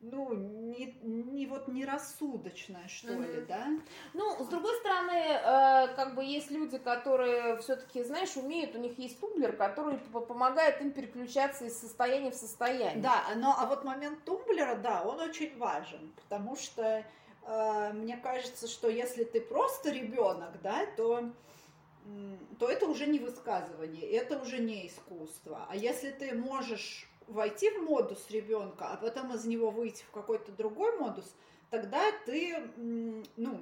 ну, 0.00 0.34
не, 0.34 0.94
не 1.02 1.46
вот 1.46 1.68
нерассудочная, 1.68 2.86
что 2.88 3.12
Мгм. 3.12 3.22
ли, 3.22 3.40
да? 3.48 3.68
Ну, 4.14 4.44
с 4.44 4.46
другой 4.46 4.74
стороны, 4.76 5.12
э, 5.12 5.94
как 5.96 6.14
бы 6.14 6.24
есть 6.24 6.50
люди, 6.50 6.78
которые 6.78 7.56
все-таки, 7.58 8.02
знаешь, 8.02 8.36
умеют, 8.36 8.74
у 8.74 8.78
них 8.78 8.98
есть 8.98 9.18
тумблер, 9.18 9.56
который 9.56 9.98
помогает 9.98 10.80
им 10.80 10.92
переключаться 10.92 11.64
из 11.64 11.78
состояния 11.78 12.30
в 12.30 12.34
состояние. 12.34 13.02
Да, 13.02 13.24
но 13.36 13.54
а 13.58 13.66
вот 13.66 13.84
момент 13.84 14.22
тумблера, 14.24 14.76
да, 14.76 15.02
он 15.02 15.20
очень 15.20 15.56
важен, 15.56 16.12
потому 16.22 16.56
что 16.56 17.04
э, 17.42 17.92
мне 17.94 18.16
кажется, 18.16 18.68
что 18.68 18.88
если 18.88 19.24
ты 19.24 19.40
просто 19.40 19.90
ребенок, 19.90 20.60
да, 20.62 20.86
то 20.96 21.30
то 22.60 22.68
это 22.68 22.86
уже 22.86 23.06
не 23.06 23.18
высказывание, 23.18 24.08
это 24.12 24.40
уже 24.40 24.58
не 24.58 24.86
искусство. 24.86 25.66
А 25.68 25.74
если 25.74 26.10
ты 26.10 26.36
можешь 26.36 27.08
войти 27.28 27.70
в 27.70 27.82
модус 27.82 28.24
ребенка, 28.30 28.90
а 28.92 28.96
потом 28.96 29.34
из 29.34 29.44
него 29.44 29.70
выйти 29.70 30.04
в 30.04 30.10
какой-то 30.10 30.52
другой 30.52 30.96
модус, 30.98 31.34
тогда 31.70 32.00
ты, 32.24 32.62
ну, 33.36 33.60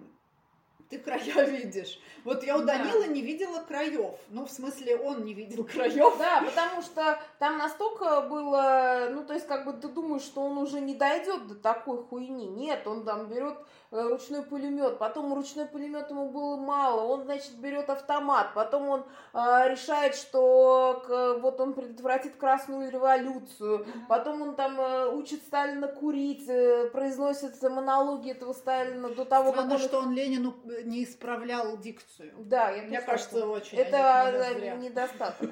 ты 0.88 0.98
края 0.98 1.44
видишь. 1.48 1.98
Вот 2.24 2.44
я 2.44 2.56
у 2.56 2.62
Да. 2.62 2.78
Данила 2.78 3.04
не 3.04 3.22
видела 3.22 3.60
краев. 3.60 4.14
Ну, 4.28 4.46
в 4.46 4.50
смысле, 4.50 4.96
он 4.96 5.24
не 5.24 5.34
видел 5.34 5.64
краев. 5.72 6.16
Да, 6.18 6.42
потому 6.42 6.82
что 6.82 7.20
там 7.38 7.58
настолько 7.58 8.22
было, 8.22 9.08
ну, 9.10 9.24
то 9.24 9.34
есть, 9.34 9.46
как 9.46 9.64
бы 9.64 9.72
ты 9.72 9.88
думаешь, 9.88 10.22
что 10.22 10.42
он 10.42 10.58
уже 10.58 10.80
не 10.80 10.94
дойдет 10.94 11.46
до 11.46 11.54
такой 11.54 12.02
хуйни. 12.02 12.46
Нет, 12.46 12.86
он 12.86 13.04
там 13.04 13.26
берет 13.26 13.58
ручной 14.02 14.42
пулемет, 14.42 14.98
потом 14.98 15.32
ручной 15.34 15.66
пулемет 15.66 16.10
ему 16.10 16.28
было 16.28 16.56
мало, 16.56 17.02
он, 17.04 17.24
значит, 17.24 17.54
берет 17.54 17.88
автомат, 17.90 18.48
потом 18.54 18.88
он 18.88 19.04
э, 19.32 19.68
решает, 19.68 20.16
что 20.16 21.02
к- 21.06 21.34
вот 21.40 21.60
он 21.60 21.74
предотвратит 21.74 22.36
красную 22.36 22.90
революцию, 22.90 23.86
потом 24.08 24.42
он 24.42 24.56
там 24.56 24.80
э, 24.80 25.08
учит 25.10 25.42
Сталина 25.42 25.86
курить, 25.86 26.48
э, 26.48 26.88
произносит 26.90 27.62
монологи 27.62 28.32
этого 28.32 28.52
Сталина 28.52 29.08
до 29.08 29.24
того, 29.24 29.52
как 29.52 29.66
Странно, 29.66 29.74
он... 29.74 29.80
что 29.80 29.98
он 30.00 30.12
Ленину 30.12 30.54
не 30.84 31.04
исправлял 31.04 31.76
дикцию. 31.78 32.32
Да, 32.38 32.70
я 32.70 32.82
Мне 32.82 33.00
кажется, 33.00 33.46
очень 33.46 33.78
это 33.78 34.76
недостаток. 34.76 35.50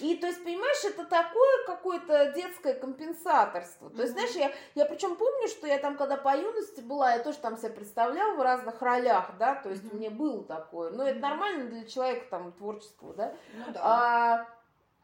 И 0.00 0.14
то 0.16 0.26
есть, 0.26 0.42
понимаешь, 0.44 0.84
это 0.84 1.04
такое 1.04 1.66
какое-то 1.66 2.32
детское 2.34 2.74
компенсаторство. 2.74 3.90
То 3.90 4.02
есть, 4.02 4.12
знаешь, 4.12 4.34
я 4.74 4.84
причем 4.84 5.16
помню, 5.16 5.48
что 5.48 5.66
я 5.66 5.78
там, 5.78 5.96
когда 5.96 6.16
по 6.16 6.36
юности 6.36 6.80
была, 6.80 7.14
я 7.14 7.18
тоже 7.18 7.38
там 7.40 7.56
себя 7.56 7.70
представляла 7.70 8.36
в 8.36 8.42
разных 8.42 8.80
ролях, 8.82 9.32
да, 9.38 9.54
то 9.56 9.70
есть 9.70 9.84
mm-hmm. 9.84 9.96
мне 9.96 10.10
было 10.10 10.44
такое. 10.44 10.90
Но 10.90 11.04
mm-hmm. 11.04 11.10
это 11.10 11.20
нормально 11.20 11.70
для 11.70 11.84
человека 11.84 12.26
там 12.30 12.52
творчества, 12.52 13.12
да. 13.14 13.34
Ну, 13.54 13.72
да. 13.72 13.80
А, 13.82 14.46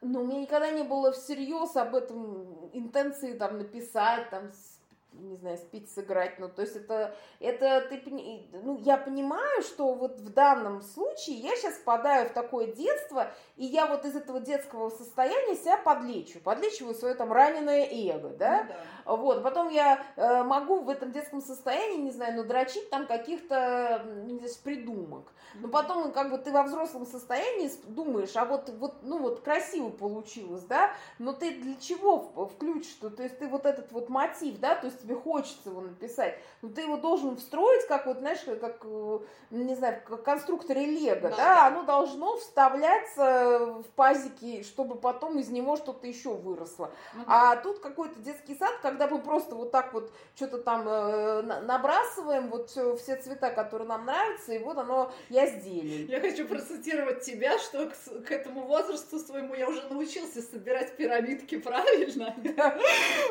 но 0.00 0.20
у 0.20 0.24
меня 0.24 0.40
никогда 0.40 0.70
не 0.70 0.82
было 0.82 1.12
всерьез 1.12 1.76
об 1.76 1.94
этом 1.94 2.70
интенции 2.72 3.36
там 3.36 3.58
написать, 3.58 4.30
там 4.30 4.50
не 5.20 5.36
знаю, 5.36 5.56
спить, 5.58 5.90
сыграть. 5.90 6.38
Ну, 6.38 6.48
то 6.48 6.62
есть 6.62 6.76
это, 6.76 7.14
это 7.40 7.86
ты, 7.88 8.02
ну, 8.52 8.78
я 8.78 8.96
понимаю, 8.96 9.62
что 9.62 9.94
вот 9.94 10.18
в 10.18 10.32
данном 10.32 10.82
случае 10.82 11.36
я 11.36 11.56
сейчас 11.56 11.74
впадаю 11.74 12.28
в 12.28 12.32
такое 12.32 12.72
детство, 12.72 13.32
и 13.56 13.64
я 13.64 13.86
вот 13.86 14.04
из 14.04 14.14
этого 14.14 14.40
детского 14.40 14.90
состояния 14.90 15.56
себя 15.56 15.78
подлечу, 15.78 16.40
подлечиваю 16.40 16.94
свое 16.94 17.14
там 17.14 17.32
раненое 17.32 17.86
эго, 17.90 18.30
да? 18.30 18.64
Ну, 18.64 18.68
да. 18.68 18.76
Вот, 19.06 19.42
потом 19.42 19.68
я 19.68 20.02
э, 20.16 20.42
могу 20.42 20.80
в 20.80 20.90
этом 20.90 21.12
детском 21.12 21.40
состоянии, 21.40 22.02
не 22.02 22.10
знаю, 22.10 22.34
ну, 22.36 22.44
дрочить 22.44 22.90
там 22.90 23.06
каких-то, 23.06 24.04
знаю, 24.26 24.52
придумок. 24.54 25.32
Но 25.60 25.68
потом, 25.68 26.12
как 26.12 26.30
бы, 26.30 26.38
ты 26.38 26.50
во 26.50 26.64
взрослом 26.64 27.06
состоянии 27.06 27.70
думаешь, 27.86 28.36
а 28.36 28.44
вот, 28.44 28.68
вот, 28.78 28.96
ну, 29.02 29.18
вот 29.18 29.40
красиво 29.40 29.90
получилось, 29.90 30.62
да? 30.62 30.90
Но 31.18 31.32
ты 31.32 31.52
для 31.52 31.76
чего 31.76 32.48
включишь-то? 32.54 33.10
То 33.10 33.22
есть 33.22 33.38
ты 33.38 33.46
вот 33.46 33.64
этот 33.64 33.92
вот 33.92 34.08
мотив, 34.08 34.58
да, 34.58 34.74
то 34.74 34.86
есть 34.86 35.02
тебе 35.02 35.14
хочется 35.14 35.70
его 35.70 35.80
написать, 35.80 36.38
но 36.62 36.68
ты 36.68 36.82
его 36.82 36.96
должен 36.96 37.36
встроить, 37.36 37.86
как 37.86 38.06
вот, 38.06 38.18
знаешь, 38.18 38.40
как, 38.60 38.82
э, 38.84 39.18
не 39.50 39.74
знаю, 39.74 40.02
как 40.06 40.24
конструкторе 40.24 40.84
Лего, 40.84 41.30
да, 41.30 41.36
да? 41.36 41.66
Оно 41.68 41.82
должно 41.84 42.36
вставляться 42.36 43.82
в 43.82 43.86
пазики, 43.94 44.62
чтобы 44.62 44.96
потом 44.96 45.38
из 45.38 45.48
него 45.48 45.76
что-то 45.76 46.06
еще 46.06 46.34
выросло. 46.34 46.90
Угу. 47.14 47.24
А 47.26 47.56
тут 47.56 47.78
какой-то 47.78 48.20
детский 48.20 48.56
сад, 48.56 48.72
когда 48.96 49.14
мы 49.14 49.20
просто 49.20 49.54
вот 49.54 49.70
так 49.70 49.92
вот 49.92 50.10
что-то 50.34 50.58
там 50.58 50.88
э, 50.88 51.42
набрасываем, 51.42 52.48
вот 52.48 52.70
все, 52.70 52.96
все 52.96 53.16
цвета, 53.16 53.50
которые 53.50 53.86
нам 53.86 54.06
нравятся, 54.06 54.54
и 54.54 54.58
вот 54.58 54.78
оно, 54.78 55.12
я 55.28 55.46
изделий. 55.46 56.06
Я 56.06 56.20
хочу 56.20 56.48
процитировать 56.48 57.22
тебя, 57.22 57.58
что 57.58 57.90
к, 57.90 58.24
к 58.24 58.30
этому 58.30 58.62
возрасту 58.62 59.18
своему 59.18 59.54
я 59.54 59.68
уже 59.68 59.82
научился 59.90 60.40
собирать 60.40 60.96
пирамидки 60.96 61.58
правильно. 61.58 62.34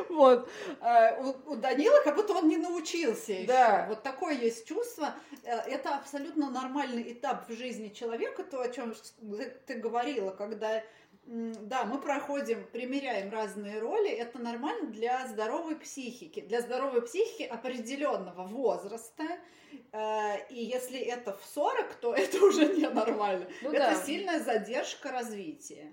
Вот. 0.10 0.48
А, 0.82 1.18
у 1.46 1.56
Данила 1.56 2.02
как 2.04 2.16
будто 2.16 2.34
он 2.34 2.48
не 2.48 2.58
научился 2.58 3.34
еще. 3.34 3.48
Да. 3.48 3.86
Вот 3.90 4.04
такое 4.04 4.34
есть 4.34 4.68
чувство. 4.68 5.14
Э, 5.44 5.58
это 5.68 5.96
абсолютно 5.96 6.50
нормальный 6.50 7.12
этап 7.12 7.50
в 7.50 7.54
жизни 7.54 7.90
человека, 7.90 8.44
то, 8.44 8.62
о 8.62 8.70
чем 8.70 8.94
ты 9.66 9.76
говорила, 9.76 10.32
когда 10.32 10.84
да, 11.26 11.86
мы 11.86 12.00
проходим, 12.00 12.66
примеряем 12.72 13.32
разные 13.32 13.80
роли. 13.80 14.10
Это 14.10 14.38
нормально 14.38 14.92
для 14.92 15.28
здоровой 15.28 15.76
психики. 15.76 16.42
Для 16.42 16.62
здоровой 16.62 17.02
психики 17.02 17.44
определенного 17.44 18.44
возраста. 18.44 19.24
Э, 19.92 20.48
и 20.50 20.64
если 20.64 21.00
это 21.00 21.34
в 21.34 21.44
40, 21.46 21.96
то 21.96 22.14
это 22.16 22.44
уже 22.46 22.68
ненормально. 22.68 23.48
Ну, 23.64 23.72
это 23.72 23.96
да. 23.96 24.06
сильная 24.06 24.40
задержка 24.40 25.12
развития. 25.12 25.92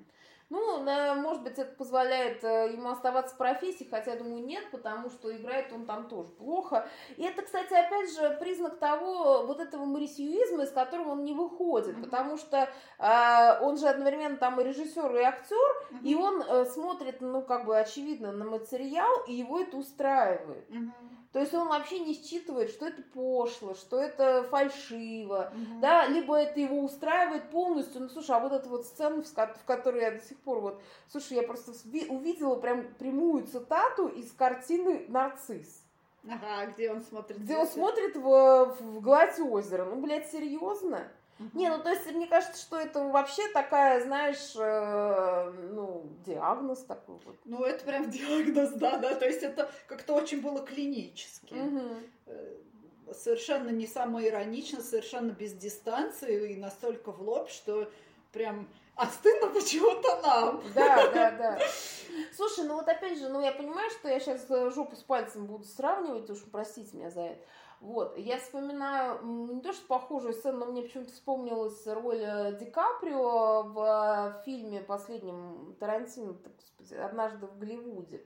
Ну, 0.53 0.83
на, 0.83 1.15
может 1.15 1.43
быть, 1.45 1.59
это 1.59 1.75
позволяет 1.77 2.45
э, 2.45 2.73
ему 2.75 2.91
оставаться 2.91 3.35
в 3.35 3.39
профессии, 3.39 3.89
хотя, 3.91 4.11
я 4.11 4.19
думаю, 4.19 4.45
нет, 4.45 4.71
потому 4.71 5.09
что 5.09 5.35
играет 5.35 5.73
он 5.73 5.87
там 5.87 6.09
тоже 6.09 6.29
плохо. 6.33 6.87
И 7.17 7.23
это, 7.23 7.41
кстати, 7.41 7.73
опять 7.73 8.15
же, 8.15 8.37
признак 8.39 8.79
того, 8.79 9.47
вот 9.47 9.61
этого 9.61 9.87
марисиюизма, 9.87 10.65
из 10.65 10.71
которого 10.71 11.13
он 11.13 11.25
не 11.25 11.33
выходит, 11.33 11.97
mm-hmm. 11.97 12.05
потому 12.05 12.37
что 12.37 12.69
э, 12.99 13.61
он 13.63 13.79
же 13.79 13.89
одновременно 13.89 14.37
там 14.37 14.61
и 14.61 14.65
режиссер, 14.65 15.17
и 15.17 15.23
актер, 15.23 15.57
mm-hmm. 15.57 16.03
и 16.03 16.15
он 16.17 16.43
э, 16.43 16.67
смотрит, 16.67 17.23
ну, 17.23 17.41
как 17.41 17.65
бы, 17.65 17.79
очевидно, 17.79 18.31
на 18.31 18.45
материал, 18.45 19.25
и 19.27 19.33
его 19.33 19.59
это 19.59 19.79
устраивает. 19.79 20.69
Mm-hmm. 20.69 21.12
То 21.33 21.41
есть 21.41 21.55
он 21.55 21.69
вообще 21.69 21.99
не 22.01 22.13
считывает, 22.13 22.71
что 22.71 22.87
это 22.87 23.03
пошло, 23.15 23.75
что 23.75 23.99
это 23.99 24.43
фальшиво, 24.51 25.51
угу. 25.55 25.81
да, 25.81 26.07
либо 26.07 26.37
это 26.37 26.61
его 26.61 26.81
устраивает 26.81 27.49
полностью. 27.51 28.03
Ну, 28.03 28.09
слушай, 28.11 28.37
а 28.37 28.41
вот 28.41 28.53
эта 28.53 28.69
вот 28.69 28.85
сцена, 28.85 29.23
в 29.23 29.65
которой 29.65 30.03
я 30.03 30.11
до 30.11 30.21
сих 30.21 30.37
пор 30.39 30.61
вот, 30.61 30.83
слушай, 31.09 31.35
я 31.35 31.43
просто 31.43 31.73
увидела 32.11 32.57
прям 32.57 32.93
прямую 32.95 33.47
цитату 33.47 34.09
из 34.09 34.31
картины 34.33 35.07
«Нарцисс». 35.09 35.83
Ага, 36.29 36.71
где 36.73 36.93
он 36.93 37.01
смотрит? 37.01 37.39
Где 37.39 37.57
он 37.57 37.67
смотрит 37.67 38.15
в, 38.15 38.77
в 38.79 39.01
гладь 39.01 39.41
озера. 39.41 39.87
Ну, 39.87 40.01
блядь, 40.01 40.31
серьезно? 40.31 41.09
Не, 41.55 41.69
ну 41.69 41.83
то 41.83 41.91
есть 41.91 42.07
мне 42.13 42.27
кажется, 42.27 42.61
что 42.61 42.79
это 42.79 43.03
вообще 43.05 43.47
такая, 43.49 44.03
знаешь, 44.03 44.55
э, 44.57 45.53
ну, 45.73 46.07
диагноз 46.25 46.85
такой 46.85 47.17
вот. 47.25 47.37
Ну, 47.45 47.65
это 47.65 47.85
прям 47.85 48.11
диагноз, 48.11 48.73
да, 48.75 48.99
да. 48.99 49.15
То 49.15 49.27
есть 49.27 49.43
это 49.43 49.71
как-то 49.87 50.15
очень 50.15 50.41
было 50.41 50.65
клинически. 50.65 51.55
Угу. 51.55 53.15
Совершенно 53.15 53.71
не 53.71 53.87
самоиронично, 53.87 54.81
совершенно 54.81 55.33
без 55.33 55.53
дистанции 55.53 56.53
и 56.53 56.57
настолько 56.57 57.13
в 57.13 57.21
лоб, 57.21 57.51
что 57.51 57.91
прям 58.33 58.69
а 58.95 59.07
стыдно 59.07 59.49
почему-то 59.49 60.21
нам. 60.23 60.63
Да, 60.75 61.11
да, 61.11 61.31
да. 61.31 61.59
Слушай, 62.37 62.67
ну 62.67 62.75
вот 62.75 62.89
опять 62.89 63.19
же, 63.19 63.29
ну 63.29 63.41
я 63.41 63.53
понимаю, 63.53 63.91
что 63.91 64.09
я 64.09 64.21
сейчас 64.21 64.45
э, 64.51 64.71
жопу 64.71 64.97
с 64.97 65.03
пальцем 65.03 65.47
буду 65.47 65.65
сравнивать, 65.65 66.29
уж 66.29 66.39
простите 66.51 66.97
меня 66.97 67.11
за 67.11 67.23
это. 67.23 67.45
Вот, 67.83 68.17
я 68.17 68.39
вспоминаю 68.39 69.19
не 69.53 69.61
то, 69.61 69.73
что 69.73 69.85
похожую 69.89 70.35
сцену, 70.35 70.59
но 70.59 70.67
мне 70.67 70.83
почему-то 70.83 71.11
вспомнилась 71.11 71.85
роль 71.89 72.23
э, 72.23 72.57
Ди 72.57 72.67
Каприо 72.67 73.65
в 73.65 74.37
э, 74.39 74.45
фильме 74.45 74.83
последнем 74.83 75.75
Тарантино, 75.81 76.35
господи, 76.35 76.95
«Однажды 76.95 77.47
в 77.49 77.59
Голливуде». 77.59 78.25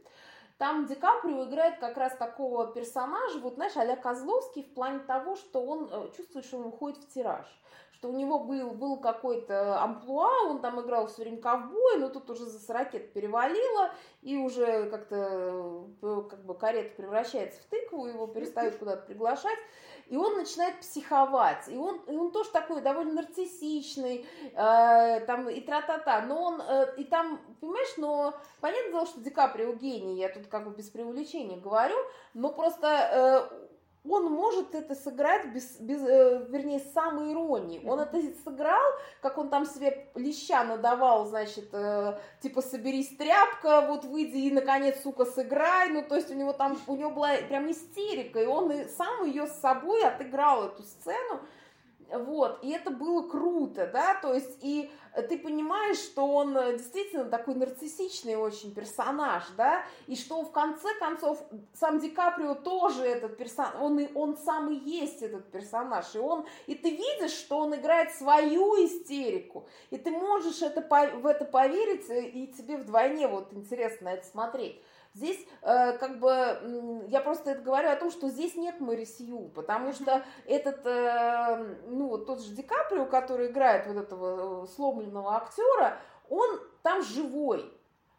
Там 0.58 0.84
Ди 0.84 0.94
Каприо 0.94 1.48
играет 1.48 1.78
как 1.78 1.96
раз 1.96 2.14
такого 2.18 2.66
персонажа, 2.66 3.38
вот 3.38 3.54
знаешь, 3.54 3.72
а 3.78 3.96
Козловский 3.96 4.62
в 4.62 4.74
плане 4.74 4.98
того, 4.98 5.36
что 5.36 5.64
он 5.64 5.88
э, 5.90 6.10
чувствует, 6.14 6.44
что 6.44 6.58
он 6.58 6.66
уходит 6.66 6.98
в 6.98 7.08
тираж 7.08 7.46
что 7.96 8.10
у 8.10 8.16
него 8.16 8.40
был, 8.40 8.72
был 8.72 8.98
какой-то 8.98 9.82
амплуа, 9.82 10.30
он 10.48 10.60
там 10.60 10.80
играл 10.80 11.06
все 11.06 11.22
время 11.22 11.38
ковбой, 11.38 11.98
но 11.98 12.10
тут 12.10 12.28
уже 12.28 12.44
за 12.44 12.60
40 12.60 13.12
перевалило, 13.12 13.90
и 14.20 14.36
уже 14.36 14.90
как-то 14.90 15.86
как 16.30 16.44
бы 16.44 16.54
карета 16.54 16.94
превращается 16.96 17.60
в 17.62 17.64
тыкву, 17.66 18.06
его 18.06 18.26
перестают 18.26 18.76
куда-то 18.76 19.06
приглашать 19.06 19.58
и 20.08 20.16
он 20.16 20.36
начинает 20.36 20.80
психовать, 20.80 21.68
и 21.68 21.76
он, 21.76 22.00
и 22.06 22.16
он 22.16 22.30
тоже 22.30 22.50
такой 22.50 22.80
довольно 22.80 23.14
нарциссичный, 23.14 24.24
э, 24.52 25.20
там, 25.26 25.48
и 25.48 25.60
тра-та-та, 25.60 26.22
но 26.22 26.42
он, 26.42 26.60
э, 26.60 26.94
и 26.96 27.04
там, 27.04 27.40
понимаешь, 27.60 27.96
но 27.96 28.34
понятное 28.60 28.92
дело, 28.92 29.06
что 29.06 29.20
Ди 29.20 29.30
Каприо 29.30 29.72
гений, 29.72 30.18
я 30.18 30.28
тут 30.28 30.46
как 30.46 30.64
бы 30.64 30.70
без 30.70 30.88
преувеличения 30.90 31.58
говорю, 31.58 31.96
но 32.34 32.52
просто 32.52 33.48
э, 33.50 33.66
он 34.08 34.32
может 34.32 34.74
это 34.74 34.94
сыграть 34.94 35.52
без, 35.52 35.80
без 35.80 36.02
э, 36.02 36.46
вернее, 36.48 36.80
с 36.80 36.92
самой 36.92 37.32
иронией. 37.32 37.86
Он 37.86 38.00
это 38.00 38.20
сыграл, 38.44 38.92
как 39.20 39.38
он 39.38 39.48
там 39.48 39.66
себе 39.66 40.08
леща 40.14 40.64
надавал, 40.64 41.26
значит, 41.26 41.68
э, 41.72 42.18
типа, 42.40 42.62
соберись, 42.62 43.16
тряпка, 43.16 43.82
вот 43.82 44.04
выйди 44.04 44.38
и, 44.38 44.50
наконец, 44.50 45.00
сука, 45.02 45.24
сыграй. 45.24 45.90
Ну, 45.90 46.02
то 46.02 46.16
есть 46.16 46.30
у 46.30 46.34
него 46.34 46.52
там, 46.52 46.78
у 46.86 46.96
него 46.96 47.10
была 47.10 47.36
прям 47.48 47.70
истерика, 47.70 48.42
и 48.42 48.46
он 48.46 48.70
и 48.72 48.88
сам 48.88 49.24
ее 49.24 49.46
с 49.46 49.60
собой 49.60 50.04
отыграл, 50.04 50.66
эту 50.66 50.82
сцену. 50.82 51.40
Вот, 52.08 52.60
и 52.62 52.70
это 52.70 52.90
было 52.90 53.28
круто, 53.28 53.90
да, 53.92 54.14
то 54.14 54.32
есть, 54.32 54.58
и 54.62 54.92
ты 55.22 55.38
понимаешь, 55.38 55.98
что 55.98 56.26
он 56.26 56.56
э, 56.56 56.74
действительно 56.74 57.24
такой 57.24 57.54
нарциссичный 57.54 58.36
очень 58.36 58.74
персонаж, 58.74 59.44
да, 59.56 59.84
и 60.06 60.16
что 60.16 60.42
в 60.42 60.52
конце 60.52 60.88
концов 60.98 61.42
сам 61.74 62.00
Ди 62.00 62.10
Каприо 62.10 62.54
тоже 62.54 63.02
этот 63.04 63.36
персонаж, 63.36 63.74
он, 63.80 63.98
и, 63.98 64.12
он 64.14 64.36
сам 64.36 64.70
и 64.70 64.76
есть 64.76 65.22
этот 65.22 65.50
персонаж, 65.50 66.14
и 66.14 66.18
он, 66.18 66.44
и 66.66 66.74
ты 66.74 66.90
видишь, 66.90 67.32
что 67.32 67.58
он 67.58 67.74
играет 67.74 68.12
свою 68.12 68.74
истерику, 68.84 69.66
и 69.90 69.96
ты 69.96 70.10
можешь 70.10 70.62
это, 70.62 70.80
в 70.80 71.26
это 71.26 71.44
поверить, 71.44 72.08
э, 72.10 72.28
и 72.28 72.46
тебе 72.48 72.76
вдвойне 72.76 73.28
вот 73.28 73.52
интересно 73.52 74.08
это 74.08 74.26
смотреть. 74.26 74.80
Здесь 75.16 75.42
э, 75.62 75.96
как 75.96 76.20
бы 76.20 77.06
я 77.08 77.22
просто 77.22 77.52
это 77.52 77.62
говорю 77.62 77.88
о 77.88 77.96
том, 77.96 78.10
что 78.10 78.28
здесь 78.28 78.54
нет 78.54 78.80
Мэри 78.80 79.04
Сью, 79.04 79.48
потому 79.54 79.94
что 79.94 80.22
этот, 80.44 80.84
э, 80.84 81.76
ну 81.86 82.18
тот 82.18 82.42
же 82.42 82.54
Ди 82.54 82.62
Каприо, 82.62 83.06
который 83.06 83.46
играет 83.46 83.86
вот 83.86 83.96
этого 83.96 84.64
э, 84.64 84.66
сломленного 84.66 85.36
актера, 85.36 85.96
он 86.28 86.60
там 86.82 87.02
живой. 87.02 87.72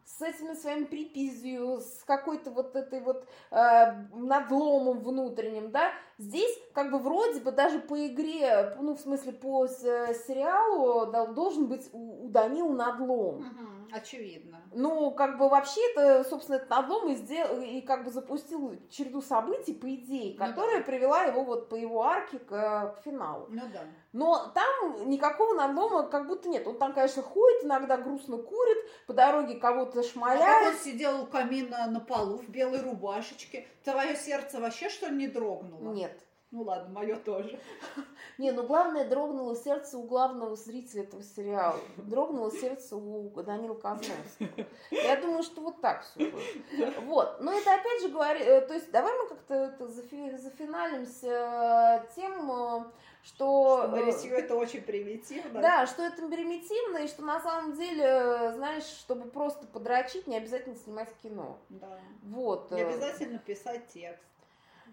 С 0.04 0.22
этими 0.22 0.54
своими 0.54 0.86
припизью, 0.86 1.80
с 1.80 2.02
какой-то 2.04 2.50
вот 2.50 2.74
этой 2.74 3.00
вот 3.00 3.28
э, 3.52 3.92
надломом 4.14 4.98
внутренним, 4.98 5.70
да, 5.70 5.92
здесь 6.18 6.58
как 6.74 6.90
бы 6.90 6.98
вроде 6.98 7.40
бы 7.40 7.52
даже 7.52 7.78
по 7.78 8.06
игре, 8.06 8.76
ну, 8.80 8.94
в 8.94 9.00
смысле, 9.00 9.32
по 9.32 9.66
сериалу 9.66 11.34
должен 11.34 11.66
быть 11.66 11.88
у, 11.92 12.26
у 12.26 12.28
Данила 12.28 12.72
надлом. 12.72 13.42
Uh-huh 13.42 13.78
Очевидно. 13.90 14.62
Ну, 14.72 15.10
как 15.12 15.38
бы 15.38 15.48
вообще 15.48 15.80
это, 15.92 16.24
собственно, 16.28 16.56
это 16.56 16.68
надлом 16.70 17.10
и, 17.10 17.14
сделал, 17.14 17.60
и 17.60 17.80
как 17.80 18.04
бы 18.04 18.10
запустил 18.10 18.76
череду 18.90 19.22
событий, 19.22 19.74
по 19.74 19.92
идее, 19.94 20.36
которая 20.36 20.78
ну, 20.78 20.80
да. 20.80 20.86
привела 20.86 21.22
его 21.24 21.44
вот 21.44 21.68
по 21.68 21.74
его 21.74 22.02
арке 22.02 22.38
к, 22.38 22.48
к 22.48 23.02
финалу. 23.04 23.46
Ну 23.48 23.62
да. 23.72 23.80
Но 24.12 24.52
там 24.54 25.08
никакого 25.08 25.54
надлома 25.54 26.04
как 26.04 26.26
будто 26.26 26.48
нет. 26.48 26.66
Он 26.66 26.78
там, 26.78 26.92
конечно, 26.92 27.22
ходит, 27.22 27.64
иногда 27.64 27.96
грустно 27.96 28.36
курит, 28.36 28.78
по 29.06 29.14
дороге 29.14 29.56
кого-то 29.56 30.02
шмаляет. 30.02 30.42
А 30.42 30.64
как 30.64 30.74
он 30.74 30.80
сидел 30.80 31.22
у 31.22 31.26
камина 31.26 31.86
на 31.88 32.00
полу 32.00 32.38
в 32.38 32.48
белой 32.48 32.82
рубашечке. 32.82 33.66
Твое 33.84 34.16
сердце 34.16 34.60
вообще, 34.60 34.90
что 34.90 35.06
ли, 35.06 35.16
не 35.16 35.28
дрогнуло? 35.28 35.92
Нет. 35.92 36.07
Ну 36.50 36.62
ладно, 36.62 36.88
мое 36.88 37.16
тоже. 37.16 37.60
Не, 38.38 38.52
ну 38.52 38.66
главное, 38.66 39.06
дрогнуло 39.06 39.54
сердце 39.54 39.98
у 39.98 40.04
главного 40.04 40.56
зрителя 40.56 41.02
этого 41.02 41.22
сериала. 41.22 41.78
Дрогнуло 41.98 42.50
сердце 42.50 42.96
у 42.96 43.28
Данила 43.42 43.74
Козловского. 43.74 44.66
Я 44.90 45.16
думаю, 45.20 45.42
что 45.42 45.60
вот 45.60 45.82
так 45.82 46.04
все 46.04 46.30
будет. 46.30 46.98
Вот. 47.04 47.40
Но 47.40 47.52
это 47.52 47.74
опять 47.74 48.00
же 48.00 48.08
говорит, 48.08 48.46
э, 48.46 48.62
то 48.62 48.72
есть 48.72 48.90
давай 48.90 49.12
мы 49.18 49.28
как-то 49.28 49.88
зафи, 49.88 50.36
зафиналимся 50.38 52.06
тем, 52.16 52.50
э, 52.50 52.84
что... 53.22 53.86
Что 54.10 54.28
это 54.28 54.54
очень 54.56 54.80
примитивно. 54.80 55.60
Да, 55.60 55.86
что 55.86 56.02
это 56.02 56.26
примитивно, 56.28 56.98
и 56.98 57.08
что 57.08 57.22
на 57.22 57.40
самом 57.40 57.74
деле, 57.74 58.52
знаешь, 58.54 58.84
чтобы 58.84 59.28
просто 59.28 59.66
подрочить, 59.66 60.26
не 60.26 60.38
обязательно 60.38 60.76
снимать 60.76 61.10
кино. 61.22 61.58
Да. 61.68 61.98
Вот. 62.22 62.70
Не 62.70 62.80
обязательно 62.80 63.38
писать 63.38 63.86
текст. 63.92 64.22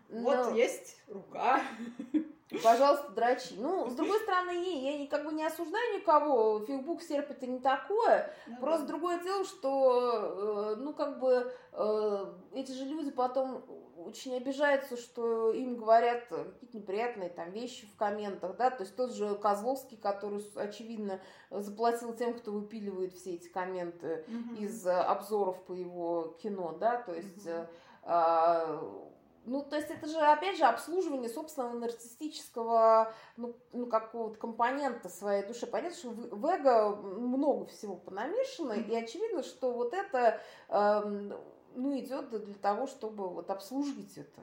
Вот 0.10 0.50
Но... 0.50 0.56
есть 0.56 1.02
рука. 1.08 1.62
Пожалуйста, 2.64 3.10
дрочи. 3.10 3.56
Ну, 3.58 3.90
с 3.90 3.96
другой 3.96 4.20
стороны, 4.20 4.52
я 4.52 5.08
как 5.08 5.26
бы 5.26 5.34
не 5.34 5.44
осуждаю 5.44 6.00
никого. 6.00 6.60
Фейсбук 6.62 7.02
серпит 7.02 7.42
и 7.44 7.48
не 7.48 7.60
такое. 7.60 8.32
Ну, 8.48 8.58
Просто 8.58 8.84
да. 8.84 8.88
другое 8.88 9.20
дело, 9.24 9.44
что, 9.44 10.74
э, 10.74 10.76
ну, 10.78 10.94
как 10.94 11.20
бы, 11.20 11.52
э, 11.72 12.34
эти 12.54 12.72
же 12.72 12.86
люди 12.86 13.10
потом 13.10 13.66
очень 13.98 14.36
обижаются, 14.36 14.96
что 14.96 15.52
им 15.52 15.78
говорят 15.78 16.26
какие-то 16.28 16.78
неприятные 16.78 17.30
там 17.30 17.50
вещи 17.52 17.88
в 17.88 17.96
комментах, 17.96 18.56
да, 18.56 18.70
то 18.70 18.84
есть 18.84 18.96
тот 18.96 19.14
же 19.14 19.34
Козловский, 19.36 19.98
который, 19.98 20.46
очевидно, 20.56 21.20
заплатил 21.50 22.14
тем, 22.14 22.36
кто 22.36 22.52
выпиливает 22.52 23.14
все 23.14 23.34
эти 23.34 23.48
комменты 23.48 24.24
угу. 24.28 24.62
из 24.62 24.86
обзоров 24.86 25.64
по 25.64 25.74
его 25.74 26.38
кино, 26.42 26.78
да, 26.80 27.02
то 27.02 27.14
есть... 27.14 27.48
Угу. 27.48 29.12
Ну, 29.46 29.64
то 29.64 29.76
есть 29.76 29.92
это 29.92 30.08
же, 30.08 30.18
опять 30.18 30.58
же, 30.58 30.66
обслуживание 30.66 31.30
собственного 31.30 31.74
нарциссического, 31.74 33.14
ну, 33.38 33.56
ну 33.74 33.86
какого-то 33.86 34.38
компонента 34.40 35.08
своей 35.08 35.46
души. 35.46 35.68
Понятно, 35.68 35.96
что 35.96 36.10
в, 36.10 36.46
эго 36.46 36.96
много 36.96 37.68
всего 37.68 37.96
понамешано, 37.96 38.74
mm-hmm. 38.74 38.92
и 38.92 38.96
очевидно, 38.96 39.44
что 39.44 39.72
вот 39.72 39.94
это, 39.94 40.42
э, 40.70 41.32
ну, 41.76 42.00
идет 42.00 42.30
для 42.30 42.56
того, 42.56 42.88
чтобы 42.88 43.30
вот 43.30 43.52
обслужить 43.52 44.18
это. 44.18 44.42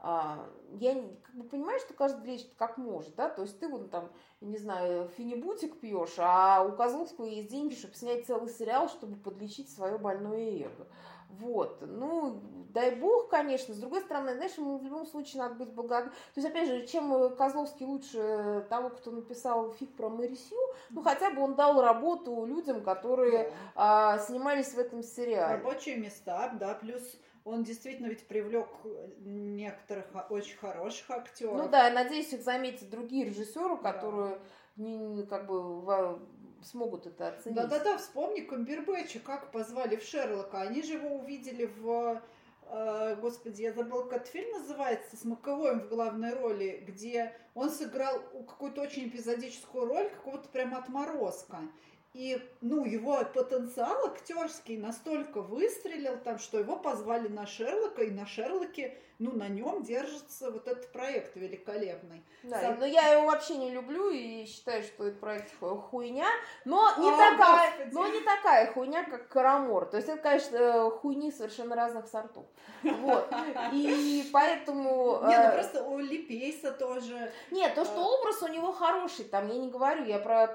А, 0.00 0.48
я 0.78 0.94
как 0.94 1.34
бы 1.34 1.44
понимаю, 1.44 1.80
что 1.80 1.92
каждый 1.92 2.24
лечит 2.24 2.54
как 2.56 2.78
может, 2.78 3.16
да, 3.16 3.28
то 3.28 3.42
есть 3.42 3.58
ты 3.58 3.66
вот 3.68 3.90
там, 3.90 4.08
не 4.40 4.56
знаю, 4.56 5.08
финибутик 5.08 5.80
пьешь, 5.80 6.14
а 6.18 6.62
у 6.62 6.76
Козловского 6.76 7.24
есть 7.24 7.48
деньги, 7.48 7.74
чтобы 7.74 7.94
снять 7.94 8.24
целый 8.24 8.48
сериал, 8.48 8.88
чтобы 8.88 9.16
подлечить 9.16 9.68
свое 9.70 9.98
больное 9.98 10.66
эго. 10.66 10.86
Вот, 11.28 11.82
ну, 11.82 12.40
дай 12.70 12.94
бог, 12.94 13.28
конечно. 13.28 13.74
С 13.74 13.78
другой 13.78 14.00
стороны, 14.00 14.34
знаешь, 14.34 14.56
ему 14.56 14.78
в 14.78 14.82
любом 14.82 15.06
случае 15.06 15.42
надо 15.42 15.54
быть 15.54 15.68
благодарным. 15.68 16.12
То 16.34 16.40
есть, 16.40 16.48
опять 16.48 16.68
же, 16.68 16.86
чем 16.86 17.36
Козловский 17.36 17.86
лучше 17.86 18.66
того, 18.68 18.90
кто 18.90 19.10
написал 19.10 19.72
фиг 19.72 19.94
про 19.94 20.08
Мэри 20.08 20.34
Сью, 20.34 20.58
ну, 20.90 21.02
хотя 21.02 21.30
бы 21.30 21.42
он 21.42 21.54
дал 21.54 21.80
работу 21.82 22.44
людям, 22.44 22.82
которые 22.82 23.50
да. 23.50 23.50
а, 23.74 24.18
снимались 24.18 24.74
в 24.74 24.78
этом 24.78 25.02
сериале. 25.02 25.56
Рабочие 25.56 25.96
места, 25.96 26.50
да, 26.58 26.74
плюс 26.74 27.02
он 27.44 27.62
действительно 27.62 28.08
ведь 28.08 28.26
привлек 28.26 28.68
некоторых 29.20 30.06
очень 30.30 30.56
хороших 30.58 31.10
актеров. 31.10 31.56
Ну 31.56 31.68
да, 31.68 31.88
я 31.88 31.94
надеюсь, 31.94 32.32
их 32.32 32.42
заметят 32.42 32.90
другие 32.90 33.24
режиссеры, 33.24 33.76
которые 33.78 34.38
да. 34.76 34.84
не, 34.84 35.26
как 35.26 35.46
бы 35.46 36.18
смогут 36.62 37.06
это 37.06 37.28
оценить. 37.28 37.56
Да-да-да, 37.56 37.98
вспомни 37.98 38.40
Камбербэтча, 38.40 39.20
как 39.20 39.50
позвали 39.52 39.96
в 39.96 40.02
Шерлока. 40.02 40.60
Они 40.60 40.82
же 40.82 40.94
его 40.94 41.16
увидели 41.16 41.66
в... 41.66 42.22
Э, 42.70 43.16
господи, 43.20 43.62
я 43.62 43.72
забыла, 43.72 44.04
как 44.04 44.22
этот 44.22 44.28
фильм 44.28 44.50
называется, 44.58 45.16
с 45.16 45.24
Маковоем 45.24 45.80
в 45.80 45.88
главной 45.88 46.34
роли, 46.34 46.84
где 46.86 47.34
он 47.54 47.70
сыграл 47.70 48.20
какую-то 48.46 48.82
очень 48.82 49.08
эпизодическую 49.08 49.86
роль 49.86 50.10
какого-то 50.10 50.48
прям 50.48 50.74
отморозка. 50.74 51.60
И, 52.18 52.36
ну, 52.62 52.84
его 52.84 53.24
потенциал 53.32 54.06
актерский 54.06 54.76
настолько 54.76 55.40
выстрелил 55.40 56.18
там, 56.18 56.40
что 56.40 56.58
его 56.58 56.74
позвали 56.74 57.28
на 57.28 57.46
Шерлока, 57.46 58.02
и 58.02 58.10
на 58.10 58.26
Шерлоке 58.26 58.98
ну, 59.18 59.32
на 59.32 59.48
нем 59.48 59.82
держится 59.82 60.50
вот 60.50 60.68
этот 60.68 60.92
проект 60.92 61.34
великолепный. 61.34 62.22
Да, 62.44 62.60
Сам... 62.60 62.78
но 62.78 62.86
я 62.86 63.08
его 63.08 63.26
вообще 63.26 63.56
не 63.56 63.70
люблю 63.70 64.10
и 64.10 64.46
считаю, 64.46 64.84
что 64.84 65.06
этот 65.06 65.18
проект 65.18 65.52
хуйня, 65.58 66.28
но 66.64 66.88
не, 66.98 67.08
О, 67.08 67.16
такая, 67.16 67.70
Господи. 67.72 67.94
но 67.94 68.06
не 68.06 68.20
такая 68.20 68.72
хуйня, 68.72 69.04
как 69.04 69.28
Карамор. 69.28 69.86
То 69.86 69.96
есть 69.96 70.08
это, 70.08 70.22
конечно, 70.22 70.90
хуйни 70.90 71.32
совершенно 71.32 71.74
разных 71.74 72.06
сортов. 72.06 72.46
Вот. 72.82 73.28
И 73.72 74.28
поэтому... 74.32 75.20
Не, 75.26 75.36
ну 75.36 75.48
э, 75.48 75.52
просто 75.52 75.82
у 75.82 75.98
Липейса 75.98 76.70
тоже... 76.70 77.32
Нет, 77.50 77.74
то, 77.74 77.84
что 77.84 77.96
э, 77.96 78.04
образ 78.04 78.40
у 78.42 78.48
него 78.48 78.70
хороший, 78.70 79.24
там, 79.24 79.48
я 79.48 79.58
не 79.58 79.68
говорю, 79.68 80.04
я 80.04 80.20
про... 80.20 80.54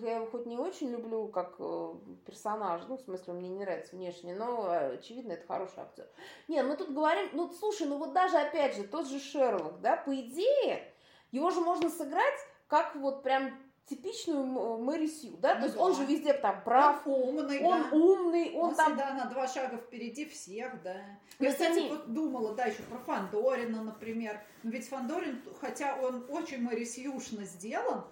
Я 0.00 0.16
его 0.16 0.26
хоть 0.26 0.46
не 0.46 0.56
очень 0.56 0.95
люблю 0.96 1.28
как 1.28 1.56
э, 1.58 1.94
персонаж, 2.24 2.82
ну, 2.88 2.96
в 2.96 3.00
смысле, 3.00 3.32
мне 3.32 3.48
не 3.48 3.60
нравится 3.60 3.96
внешне, 3.96 4.34
но, 4.34 4.70
очевидно, 4.94 5.32
это 5.32 5.46
хороший 5.46 5.80
актер. 5.80 6.06
Не, 6.48 6.62
мы 6.62 6.76
тут 6.76 6.92
говорим, 6.92 7.30
ну, 7.32 7.52
слушай, 7.52 7.86
ну, 7.86 7.96
ну 7.96 8.04
вот 8.04 8.12
даже, 8.12 8.36
опять 8.36 8.76
же, 8.76 8.84
тот 8.84 9.08
же 9.08 9.18
Шерлок, 9.18 9.80
да, 9.80 9.96
по 9.96 10.14
идее, 10.14 10.92
его 11.32 11.50
же 11.50 11.62
можно 11.62 11.88
сыграть 11.88 12.38
как 12.66 12.94
вот 12.96 13.22
прям 13.22 13.58
типичную 13.86 14.44
Мэри 14.44 15.06
Сью, 15.06 15.38
да, 15.38 15.54
ну, 15.54 15.60
то 15.60 15.64
есть 15.64 15.76
да. 15.76 15.82
он 15.82 15.94
же 15.94 16.04
везде 16.04 16.34
там 16.34 16.62
прав, 16.62 17.06
он 17.06 17.38
умный, 17.38 17.62
он 17.62 17.82
да. 17.82 17.96
умный, 17.96 18.52
он, 18.52 18.70
он 18.70 18.74
там... 18.74 18.86
всегда 18.88 19.14
на 19.14 19.24
два 19.30 19.48
шага 19.48 19.78
впереди 19.78 20.26
всех, 20.26 20.82
да. 20.82 20.96
Я, 21.38 21.52
кстати, 21.52 21.78
не... 21.78 21.88
вот 21.88 22.12
думала, 22.12 22.54
да, 22.54 22.66
еще 22.66 22.82
про 22.82 22.98
Фандорина, 22.98 23.82
например, 23.82 24.42
но 24.62 24.70
ведь 24.70 24.88
Фандорин, 24.88 25.40
хотя 25.60 25.96
он 26.02 26.26
очень 26.28 26.60
Мэри 26.62 26.84
Сьюшно 26.84 27.44
сделан, 27.44 28.04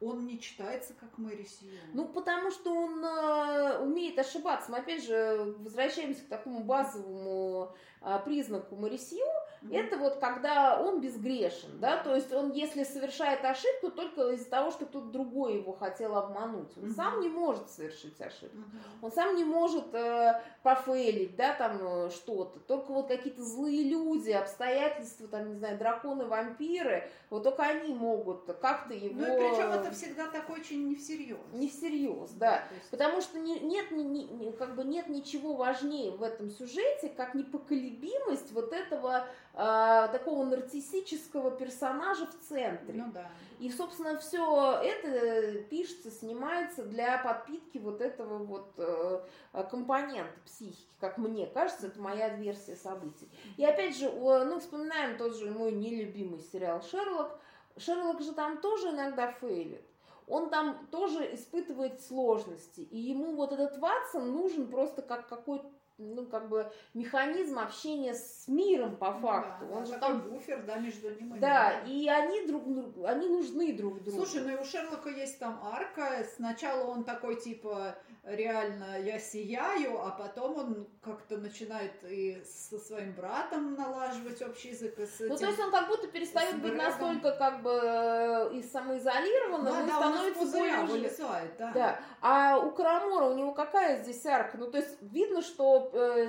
он 0.00 0.26
не 0.26 0.40
читается 0.40 0.94
как 0.94 1.18
Мэри 1.18 1.44
Сью. 1.44 1.70
Ну, 1.92 2.06
потому 2.06 2.50
что 2.50 2.72
он 2.72 3.04
э, 3.04 3.78
умеет 3.78 4.18
ошибаться. 4.18 4.70
Мы 4.70 4.78
опять 4.78 5.04
же 5.04 5.54
возвращаемся 5.58 6.22
к 6.22 6.28
такому 6.28 6.60
базовому 6.60 7.74
э, 8.00 8.18
признаку 8.24 8.76
Мэри 8.76 8.96
Сью. 8.96 9.26
Mm-hmm. 9.62 9.76
Это 9.76 9.98
вот 9.98 10.16
когда 10.16 10.80
он 10.80 11.00
безгрешен, 11.00 11.78
да, 11.80 11.96
то 11.96 12.14
есть 12.14 12.32
он, 12.32 12.52
если 12.52 12.84
совершает 12.84 13.44
ошибку, 13.44 13.90
только 13.90 14.30
из-за 14.32 14.48
того, 14.48 14.70
что 14.70 14.86
кто-то 14.86 15.06
другой 15.06 15.56
его 15.56 15.72
хотел 15.72 16.16
обмануть. 16.16 16.76
Он 16.76 16.84
mm-hmm. 16.84 16.94
сам 16.94 17.20
не 17.20 17.28
может 17.28 17.70
совершить 17.70 18.20
ошибку. 18.20 18.56
Mm-hmm. 18.56 18.98
Он 19.02 19.12
сам 19.12 19.36
не 19.36 19.44
может 19.44 19.94
э, 19.94 20.40
пофейлить, 20.62 21.36
да, 21.36 21.54
там 21.54 21.78
э, 21.80 22.10
что-то. 22.10 22.60
Только 22.60 22.92
вот 22.92 23.08
какие-то 23.08 23.42
злые 23.42 23.82
люди, 23.88 24.30
обстоятельства, 24.30 25.28
там, 25.28 25.48
не 25.48 25.54
знаю, 25.56 25.78
драконы, 25.78 26.26
вампиры, 26.26 27.10
вот 27.30 27.42
только 27.42 27.62
они 27.62 27.92
могут 27.92 28.46
как-то 28.60 28.94
его... 28.94 29.20
Ну 29.20 29.26
и 29.26 29.50
причем 29.50 29.70
это 29.70 29.90
всегда 29.90 30.28
так 30.28 30.48
очень 30.50 30.88
не 30.88 30.94
всерьез. 30.94 31.38
Не 31.52 31.68
всерьез, 31.68 32.30
да. 32.30 32.64
да 32.70 32.74
есть... 32.74 32.90
Потому 32.90 33.20
что 33.20 33.38
не, 33.38 33.60
нет, 33.60 33.90
не, 33.90 34.04
не, 34.04 34.52
как 34.52 34.74
бы 34.74 34.84
нет 34.84 35.08
ничего 35.08 35.54
важнее 35.54 36.10
в 36.10 36.22
этом 36.22 36.50
сюжете, 36.50 37.08
как 37.08 37.34
непоколебимость 37.34 38.52
вот 38.52 38.72
этого 38.72 39.26
э, 39.54 40.08
такого 40.12 40.44
нарциссического 40.44 41.50
персонажа 41.50 42.26
в 42.26 42.48
центре. 42.48 42.94
Ну 42.94 43.12
да. 43.12 43.28
И, 43.58 43.70
собственно, 43.70 44.16
все 44.18 44.80
это 44.82 45.62
пишется, 45.64 46.10
снимается 46.10 46.84
для 46.84 47.18
подпитки 47.18 47.78
вот 47.78 48.00
этого 48.00 48.38
вот 48.38 48.72
э, 48.78 49.24
компонента 49.70 50.38
психики, 50.44 50.86
как 51.00 51.18
мне 51.18 51.46
кажется, 51.46 51.88
это 51.88 52.00
моя 52.00 52.28
версия 52.28 52.76
событий. 52.76 53.28
И 53.56 53.64
опять 53.64 53.96
же, 53.96 54.10
ну, 54.10 54.60
вспоминаем 54.60 55.18
тот 55.18 55.34
же 55.36 55.50
мой 55.50 55.72
нелюбимый 55.72 56.40
сериал 56.40 56.82
«Шерлок», 56.82 57.40
Шерлок 57.78 58.20
же 58.20 58.32
там 58.32 58.58
тоже 58.58 58.90
иногда 58.90 59.30
фейлит. 59.32 59.84
Он 60.26 60.50
там 60.50 60.86
тоже 60.90 61.34
испытывает 61.34 62.02
сложности. 62.02 62.80
И 62.80 62.98
ему 62.98 63.34
вот 63.34 63.52
этот 63.52 63.78
Ватсон 63.78 64.32
нужен 64.32 64.68
просто 64.68 65.00
как 65.00 65.28
какой-то 65.28 65.66
ну, 65.98 66.24
как 66.26 66.48
бы 66.48 66.70
механизм 66.94 67.58
общения 67.58 68.14
с 68.14 68.46
миром 68.46 68.96
по 68.96 69.12
ну 69.12 69.20
факту. 69.20 69.66
Да, 69.66 69.76
Он 69.76 69.86
же 69.86 69.92
там 69.98 70.20
буфер, 70.22 70.62
да, 70.64 70.76
между 70.76 71.10
ним 71.10 71.34
и 71.34 71.38
Да, 71.38 71.80
и 71.80 72.08
они 72.08 72.46
друг 72.46 72.64
они 73.04 73.28
нужны 73.28 73.72
друг 73.72 74.02
другу. 74.02 74.24
Слушай, 74.24 74.42
ну 74.42 74.56
и 74.56 74.60
у 74.60 74.64
Шерлока 74.64 75.10
есть 75.10 75.38
там 75.38 75.60
арка. 75.62 76.24
Сначала 76.36 76.86
он 76.90 77.04
такой 77.04 77.40
типа 77.40 77.96
реально 78.28 79.00
я 79.00 79.18
сияю, 79.18 80.00
а 80.00 80.10
потом 80.10 80.58
он 80.58 80.88
как-то 81.02 81.36
начинает 81.38 81.92
и 82.04 82.42
со 82.44 82.78
своим 82.78 83.12
братом 83.14 83.74
налаживать 83.74 84.40
общий 84.42 84.70
язык. 84.70 84.98
И 84.98 85.06
с 85.06 85.20
этим, 85.20 85.28
ну, 85.28 85.36
то 85.36 85.46
есть 85.46 85.58
он 85.58 85.70
как 85.70 85.88
будто 85.88 86.08
перестает 86.08 86.60
быть 86.60 86.74
настолько 86.74 87.32
как 87.32 87.62
бы 87.62 87.70
э, 87.70 88.54
и 88.54 88.62
самоизолированным, 88.62 89.72
да, 89.72 89.82
и 89.82 89.86
да, 89.86 89.96
становится 89.96 90.58
более... 90.58 90.84
вылезает, 90.84 91.56
да. 91.58 91.72
да. 91.72 92.00
А 92.20 92.58
у 92.58 92.70
Карамора 92.72 93.26
у 93.26 93.36
него 93.36 93.52
какая 93.52 94.02
здесь 94.02 94.24
арка? 94.26 94.58
Ну, 94.58 94.70
то 94.70 94.78
есть 94.78 94.96
видно, 95.00 95.42
что 95.42 95.90
э, 95.92 96.28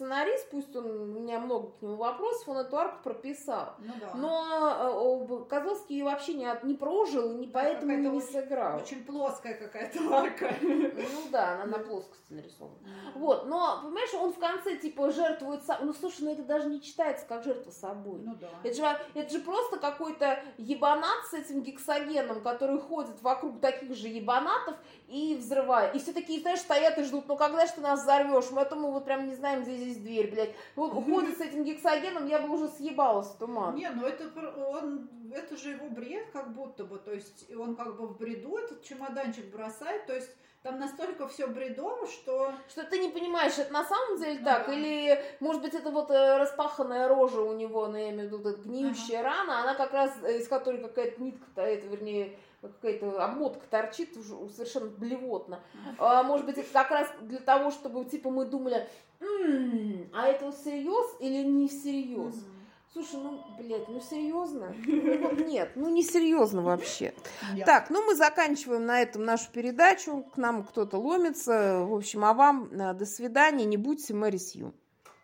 сценарист, 0.00 0.48
пусть 0.50 0.74
он, 0.74 0.86
у 0.86 1.04
меня 1.04 1.38
много 1.40 1.68
к 1.72 1.82
нему 1.82 1.96
вопросов, 1.96 2.48
он 2.48 2.58
эту 2.58 2.76
арку 2.78 3.02
прописал. 3.04 3.74
Ну, 3.78 3.92
да. 4.00 4.14
Но 4.14 5.40
э, 5.40 5.44
Козловский 5.48 5.98
ее 5.98 6.04
вообще 6.04 6.34
не, 6.34 6.48
не 6.62 6.74
прожил, 6.74 7.38
и 7.38 7.46
поэтому 7.46 7.92
не 7.96 8.08
очень, 8.08 8.26
сыграл. 8.28 8.78
Очень 8.78 9.04
плоская 9.04 9.54
какая-то 9.54 9.98
арка. 10.10 10.54
Ну 10.62 11.30
да, 11.30 11.54
она 11.54 11.78
на 11.78 11.78
плоскости 11.84 12.32
нарисована. 12.32 12.78
Вот, 13.14 13.46
но, 13.46 13.80
понимаешь, 13.82 14.14
он 14.14 14.32
в 14.32 14.38
конце 14.38 14.76
типа 14.76 15.10
жертвует 15.10 15.64
сам. 15.64 15.86
Ну 15.86 15.92
слушай, 15.92 16.22
ну 16.22 16.32
это 16.32 16.44
даже 16.44 16.68
не 16.68 16.80
читается 16.80 17.26
как 17.26 17.44
жертва 17.44 17.70
собой. 17.70 18.20
Ну 18.20 18.34
да. 18.36 18.48
Это 18.62 18.74
же, 18.74 18.82
это 19.14 19.30
же 19.30 19.40
просто 19.40 19.78
какой-то 19.78 20.42
ебанат 20.56 21.26
с 21.30 21.34
этим 21.34 21.62
гексогеном, 21.62 22.40
который 22.42 22.78
ходит 22.80 23.20
вокруг 23.22 23.60
таких 23.60 23.94
же 23.94 24.08
ебанатов 24.08 24.76
и 25.08 25.36
взрывает. 25.36 25.94
И 25.94 25.98
все 25.98 26.12
такие, 26.12 26.40
знаешь, 26.40 26.60
стоят 26.60 26.96
и 26.98 27.02
ждут, 27.02 27.28
ну 27.28 27.36
когда 27.36 27.66
же 27.66 27.72
ты 27.72 27.80
нас 27.80 28.02
взорвешь? 28.02 28.50
Мы 28.50 28.62
это 28.62 28.76
мы 28.76 28.92
вот 28.92 29.04
прям 29.04 29.26
не 29.26 29.34
знаем, 29.34 29.62
где 29.62 29.76
здесь 29.76 29.89
дверь, 29.98 30.30
блядь. 30.30 30.54
Вот 30.76 30.94
уходит 30.94 31.38
с 31.38 31.40
этим 31.40 31.64
гексогеном, 31.64 32.26
я 32.26 32.40
бы 32.40 32.54
уже 32.54 32.68
съебалась 32.68 33.28
в 33.28 33.38
туман. 33.38 33.74
Не, 33.74 33.90
ну 33.90 34.06
это, 34.06 34.30
он, 34.56 35.08
это 35.32 35.56
же 35.56 35.70
его 35.70 35.88
бред 35.88 36.28
как 36.32 36.52
будто 36.54 36.84
бы, 36.84 36.98
то 36.98 37.12
есть 37.12 37.50
он 37.54 37.76
как 37.76 37.96
бы 37.96 38.06
в 38.06 38.18
бреду 38.18 38.56
этот 38.56 38.82
чемоданчик 38.82 39.52
бросает, 39.52 40.06
то 40.06 40.14
есть 40.14 40.30
там 40.62 40.78
настолько 40.78 41.26
все 41.26 41.46
бредово, 41.46 42.06
что... 42.06 42.52
Что 42.68 42.84
ты 42.84 42.98
не 42.98 43.08
понимаешь, 43.08 43.56
это 43.56 43.72
на 43.72 43.82
самом 43.82 44.18
деле 44.18 44.40
ну, 44.40 44.44
так? 44.44 44.68
Или, 44.68 45.18
может 45.40 45.62
быть, 45.62 45.72
это 45.72 45.90
вот 45.90 46.10
э, 46.10 46.36
распаханная 46.36 47.08
рожа 47.08 47.40
у 47.40 47.54
него, 47.54 47.86
ну, 47.86 47.96
я 47.96 48.10
имею 48.10 48.28
в 48.28 48.32
виду, 48.38 48.62
гниющая 48.62 49.20
ага. 49.20 49.28
рана, 49.28 49.62
она 49.62 49.74
как 49.74 49.92
раз, 49.94 50.12
э, 50.22 50.38
из 50.38 50.48
которой 50.48 50.82
какая-то 50.82 51.22
нитка, 51.22 51.62
это, 51.62 51.86
вернее, 51.86 52.38
какая-то 52.60 53.24
обмотка 53.24 53.66
торчит 53.68 54.14
совершенно 54.54 54.90
блевотно. 54.90 55.60
А, 55.98 56.22
может 56.22 56.46
быть, 56.46 56.58
это 56.58 56.72
как 56.72 56.90
раз 56.90 57.08
для 57.22 57.40
того, 57.40 57.70
чтобы, 57.70 58.04
типа, 58.04 58.30
мы 58.30 58.44
думали, 58.44 58.88
м-м, 59.20 60.10
а 60.12 60.26
это 60.26 60.52
всерьез 60.52 61.16
или 61.20 61.42
не 61.42 61.68
всерьез? 61.68 62.34
Mm-hmm. 62.34 62.60
Слушай, 62.92 63.20
ну, 63.22 63.40
блядь, 63.56 63.88
ну 63.88 64.00
серьезно? 64.00 64.74
Ну, 64.84 65.32
нет, 65.44 65.70
ну 65.76 65.88
не 65.88 66.02
серьезно 66.02 66.60
вообще. 66.60 67.14
Yeah. 67.54 67.64
Так, 67.64 67.88
ну 67.88 68.04
мы 68.04 68.16
заканчиваем 68.16 68.84
на 68.84 69.00
этом 69.00 69.24
нашу 69.24 69.48
передачу. 69.52 70.24
К 70.34 70.36
нам 70.36 70.64
кто-то 70.64 70.98
ломится. 70.98 71.84
В 71.84 71.94
общем, 71.94 72.24
а 72.24 72.34
вам 72.34 72.68
э, 72.72 72.92
до 72.94 73.06
свидания. 73.06 73.64
Не 73.64 73.76
будьте 73.76 74.12
Мэри 74.12 74.38
Сью. 74.38 74.74